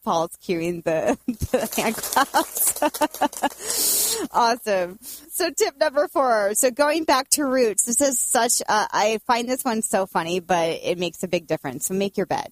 Paul's 0.04 0.36
cueing 0.42 0.84
the, 0.84 1.18
the 1.26 1.70
hand 1.76 1.96
claps. 1.96 2.82
awesome. 4.30 4.98
So 5.30 5.50
tip 5.50 5.78
number 5.78 6.08
four. 6.08 6.54
So 6.54 6.70
going 6.70 7.04
back 7.04 7.28
to 7.30 7.44
roots, 7.44 7.84
this 7.84 8.00
is 8.00 8.18
such, 8.18 8.60
a, 8.62 8.64
I 8.68 9.20
find 9.26 9.48
this 9.48 9.64
one 9.64 9.82
so 9.82 10.06
funny, 10.06 10.40
but 10.40 10.80
it 10.82 10.98
makes 10.98 11.22
a 11.22 11.28
big 11.28 11.46
difference. 11.46 11.86
So 11.86 11.94
make 11.94 12.16
your 12.16 12.26
bed. 12.26 12.50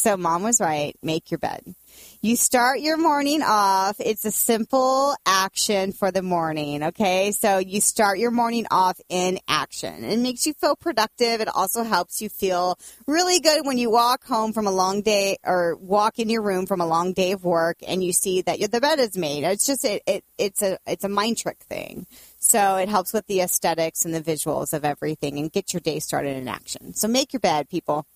So 0.00 0.16
mom 0.16 0.42
was 0.42 0.60
right. 0.62 0.96
Make 1.02 1.30
your 1.30 1.36
bed. 1.36 1.74
You 2.22 2.34
start 2.34 2.80
your 2.80 2.96
morning 2.96 3.42
off. 3.42 3.96
It's 4.00 4.24
a 4.24 4.30
simple 4.30 5.14
action 5.26 5.92
for 5.92 6.10
the 6.10 6.22
morning. 6.22 6.82
Okay. 6.84 7.32
So 7.32 7.58
you 7.58 7.82
start 7.82 8.18
your 8.18 8.30
morning 8.30 8.66
off 8.70 8.98
in 9.10 9.40
action. 9.46 10.04
It 10.04 10.18
makes 10.18 10.46
you 10.46 10.54
feel 10.54 10.74
productive. 10.74 11.42
It 11.42 11.48
also 11.48 11.82
helps 11.82 12.22
you 12.22 12.30
feel 12.30 12.78
really 13.06 13.40
good 13.40 13.66
when 13.66 13.76
you 13.76 13.90
walk 13.90 14.24
home 14.24 14.54
from 14.54 14.66
a 14.66 14.70
long 14.70 15.02
day 15.02 15.36
or 15.44 15.76
walk 15.76 16.18
in 16.18 16.30
your 16.30 16.42
room 16.42 16.64
from 16.64 16.80
a 16.80 16.86
long 16.86 17.12
day 17.12 17.32
of 17.32 17.44
work 17.44 17.76
and 17.86 18.02
you 18.02 18.14
see 18.14 18.40
that 18.40 18.58
the 18.58 18.80
bed 18.80 19.00
is 19.00 19.18
made. 19.18 19.44
It's 19.44 19.66
just, 19.66 19.84
it, 19.84 20.02
it, 20.06 20.24
it's 20.38 20.62
a, 20.62 20.78
it's 20.86 21.04
a 21.04 21.10
mind 21.10 21.36
trick 21.36 21.58
thing. 21.68 22.06
So 22.38 22.76
it 22.76 22.88
helps 22.88 23.12
with 23.12 23.26
the 23.26 23.42
aesthetics 23.42 24.06
and 24.06 24.14
the 24.14 24.22
visuals 24.22 24.72
of 24.72 24.82
everything 24.82 25.38
and 25.38 25.52
get 25.52 25.74
your 25.74 25.80
day 25.80 25.98
started 25.98 26.38
in 26.38 26.48
action. 26.48 26.94
So 26.94 27.06
make 27.06 27.34
your 27.34 27.40
bed, 27.40 27.68
people. 27.68 28.06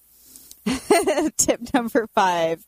Tip 1.36 1.60
number 1.74 2.06
five 2.14 2.64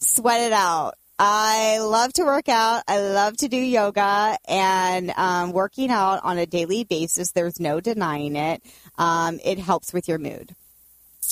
sweat 0.00 0.42
it 0.42 0.52
out. 0.52 0.94
I 1.18 1.78
love 1.80 2.12
to 2.14 2.24
work 2.24 2.48
out. 2.48 2.84
I 2.86 3.00
love 3.00 3.36
to 3.38 3.48
do 3.48 3.56
yoga 3.56 4.38
and 4.46 5.10
um, 5.16 5.52
working 5.52 5.90
out 5.90 6.20
on 6.22 6.38
a 6.38 6.46
daily 6.46 6.84
basis. 6.84 7.32
There's 7.32 7.58
no 7.58 7.80
denying 7.80 8.36
it. 8.36 8.62
Um, 8.96 9.40
it 9.44 9.58
helps 9.58 9.92
with 9.92 10.06
your 10.06 10.18
mood. 10.18 10.54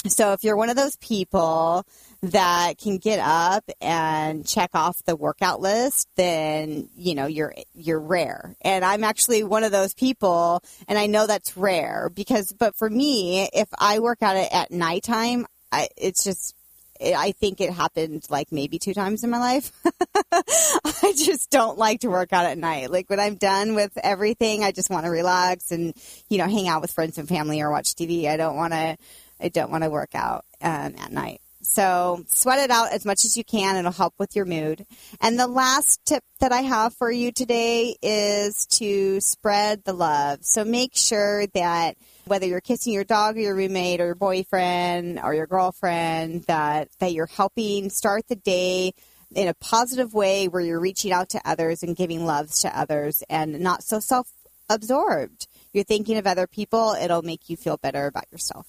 So 0.09 0.33
if 0.33 0.45
you're 0.45 0.57
one 0.57 0.71
of 0.71 0.77
those 0.77 0.97
people 0.97 1.85
that 2.23 2.79
can 2.79 2.99
get 2.99 3.19
up 3.19 3.65
and 3.81 4.47
check 4.47 4.71
off 4.75 5.03
the 5.05 5.17
workout 5.17 5.61
list, 5.61 6.09
then 6.17 6.89
you 6.97 7.15
know 7.15 7.27
you're 7.27 7.55
you're 7.73 8.01
rare. 8.01 8.55
And 8.63 8.85
I'm 8.85 9.05
actually 9.05 9.43
one 9.45 9.65
of 9.65 9.73
those 9.73 9.95
people, 9.95 10.63
and 10.87 10.99
I 10.99 11.07
know 11.07 11.27
that's 11.27 11.57
rare 11.57 12.11
because. 12.13 12.53
But 12.53 12.77
for 12.77 12.91
me, 12.91 13.49
if 13.53 13.69
I 13.79 14.01
work 14.01 14.23
out 14.23 14.37
at 14.37 14.71
nighttime, 14.71 15.47
I, 15.73 15.89
it's 15.97 16.25
just 16.25 16.55
I 17.01 17.33
think 17.33 17.61
it 17.61 17.73
happened 17.73 18.25
like 18.31 18.53
maybe 18.53 18.79
two 18.79 18.95
times 18.95 19.23
in 19.25 19.31
my 19.31 19.39
life. 19.39 19.73
I 20.33 21.13
just 21.17 21.51
don't 21.51 21.79
like 21.79 22.01
to 22.01 22.09
work 22.09 22.33
out 22.33 22.47
at 22.47 22.59
night. 22.59 22.91
Like 22.91 23.11
when 23.11 23.21
I'm 23.21 23.35
done 23.35 23.75
with 23.75 23.97
everything, 24.03 24.65
I 24.65 24.73
just 24.73 24.91
want 24.91 25.05
to 25.05 25.11
relax 25.11 25.73
and 25.73 25.95
you 26.29 26.39
know 26.39 26.47
hang 26.47 26.69
out 26.69 26.81
with 26.81 26.93
friends 26.93 27.19
and 27.19 27.29
family 27.29 27.61
or 27.61 27.71
watch 27.71 27.95
TV. 27.95 28.29
I 28.29 28.37
don't 28.37 28.57
want 28.57 28.73
to. 28.73 28.97
I 29.39 29.49
don't 29.49 29.71
want 29.71 29.85
to 29.85 29.91
work 29.91 30.15
out 30.15 30.45
um, 30.63 30.95
at 30.99 31.13
night. 31.13 31.41
So 31.61 32.25
sweat 32.29 32.61
it 32.61 32.71
out 32.71 32.93
as 32.93 33.05
much 33.05 33.25
as 33.25 33.37
you 33.37 33.45
can. 33.45 33.77
It'll 33.77 33.93
help 33.93 34.15
with 34.19 34.35
your 34.35 34.47
mood. 34.47 34.87
And 35.21 35.39
the 35.39 35.49
last 35.49 36.01
tip 36.07 36.23
that 36.41 36.53
I 36.53 36.63
have 36.63 36.95
for 36.95 37.11
you 37.11 37.33
today 37.33 37.97
is 38.01 38.67
to 38.79 39.21
spread 39.21 39.85
the 39.85 39.93
love. 39.93 40.39
So 40.43 40.65
make 40.65 40.93
sure 40.95 41.47
that 41.49 41.97
whether 42.27 42.47
you're 42.47 42.61
kissing 42.61 42.93
your 42.93 43.05
dog 43.05 43.37
or 43.37 43.41
your 43.41 43.55
roommate 43.55 44.01
or 44.01 44.07
your 44.07 44.15
boyfriend 44.15 45.21
or 45.23 45.35
your 45.35 45.47
girlfriend, 45.47 46.45
that, 46.45 46.89
that 46.99 47.13
you're 47.13 47.27
helping 47.27 47.89
start 47.89 48.25
the 48.29 48.37
day 48.37 48.93
in 49.35 49.49
a 49.49 49.55
positive 49.55 50.13
way 50.13 50.49
where 50.49 50.63
you're 50.63 50.81
reaching 50.81 51.13
out 51.13 51.29
to 51.31 51.41
others 51.45 51.83
and 51.83 51.97
giving 51.97 52.25
loves 52.25 52.61
to 52.61 52.79
others 52.79 53.23
and 53.29 53.61
not 53.61 53.83
so 53.83 54.01
self 54.01 54.29
absorbed. 54.69 55.47
You're 55.73 55.85
thinking 55.85 56.17
of 56.19 56.27
other 56.27 56.47
people, 56.47 56.97
it'll 57.01 57.23
make 57.23 57.49
you 57.49 57.57
feel 57.57 57.77
better 57.77 58.07
about 58.07 58.31
yourself. 58.33 58.67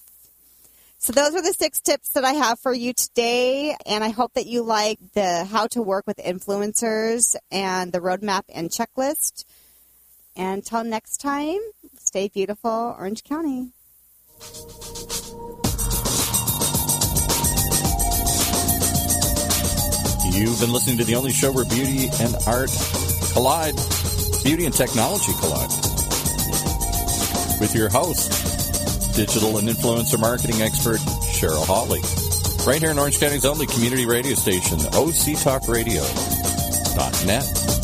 So 1.00 1.12
those 1.12 1.34
are 1.34 1.42
the 1.42 1.52
six 1.52 1.80
tips 1.80 2.10
that 2.10 2.24
I 2.24 2.32
have 2.32 2.58
for 2.58 2.74
you 2.74 2.92
today. 2.92 3.76
And 3.86 4.02
I 4.02 4.08
hope 4.08 4.34
that 4.34 4.46
you 4.46 4.62
like 4.62 4.98
the 5.14 5.44
how 5.44 5.68
to 5.68 5.80
work 5.80 6.06
with 6.08 6.16
influencers 6.16 7.36
and 7.52 7.92
the 7.92 8.00
roadmap 8.00 8.42
and 8.52 8.68
checklist. 8.68 9.44
Until 10.38 10.84
next 10.84 11.16
time, 11.16 11.58
stay 11.98 12.28
beautiful, 12.28 12.94
Orange 12.96 13.24
County. 13.24 13.72
You've 20.32 20.60
been 20.60 20.72
listening 20.72 20.98
to 20.98 21.04
the 21.04 21.16
only 21.16 21.32
show 21.32 21.50
where 21.50 21.64
beauty 21.64 22.08
and 22.20 22.36
art 22.46 22.70
collide, 23.32 23.74
beauty 24.44 24.66
and 24.66 24.74
technology 24.74 25.32
collide. 25.40 25.70
With 27.60 27.74
your 27.74 27.88
host, 27.88 28.30
digital 29.16 29.58
and 29.58 29.68
influencer 29.68 30.20
marketing 30.20 30.62
expert 30.62 31.00
Cheryl 31.34 31.66
Hawley. 31.66 31.98
Right 32.64 32.80
here 32.80 32.92
in 32.92 32.98
Orange 33.00 33.18
County's 33.18 33.44
only 33.44 33.66
community 33.66 34.06
radio 34.06 34.34
station, 34.34 34.78
OCTalkRadio.net. 34.78 37.77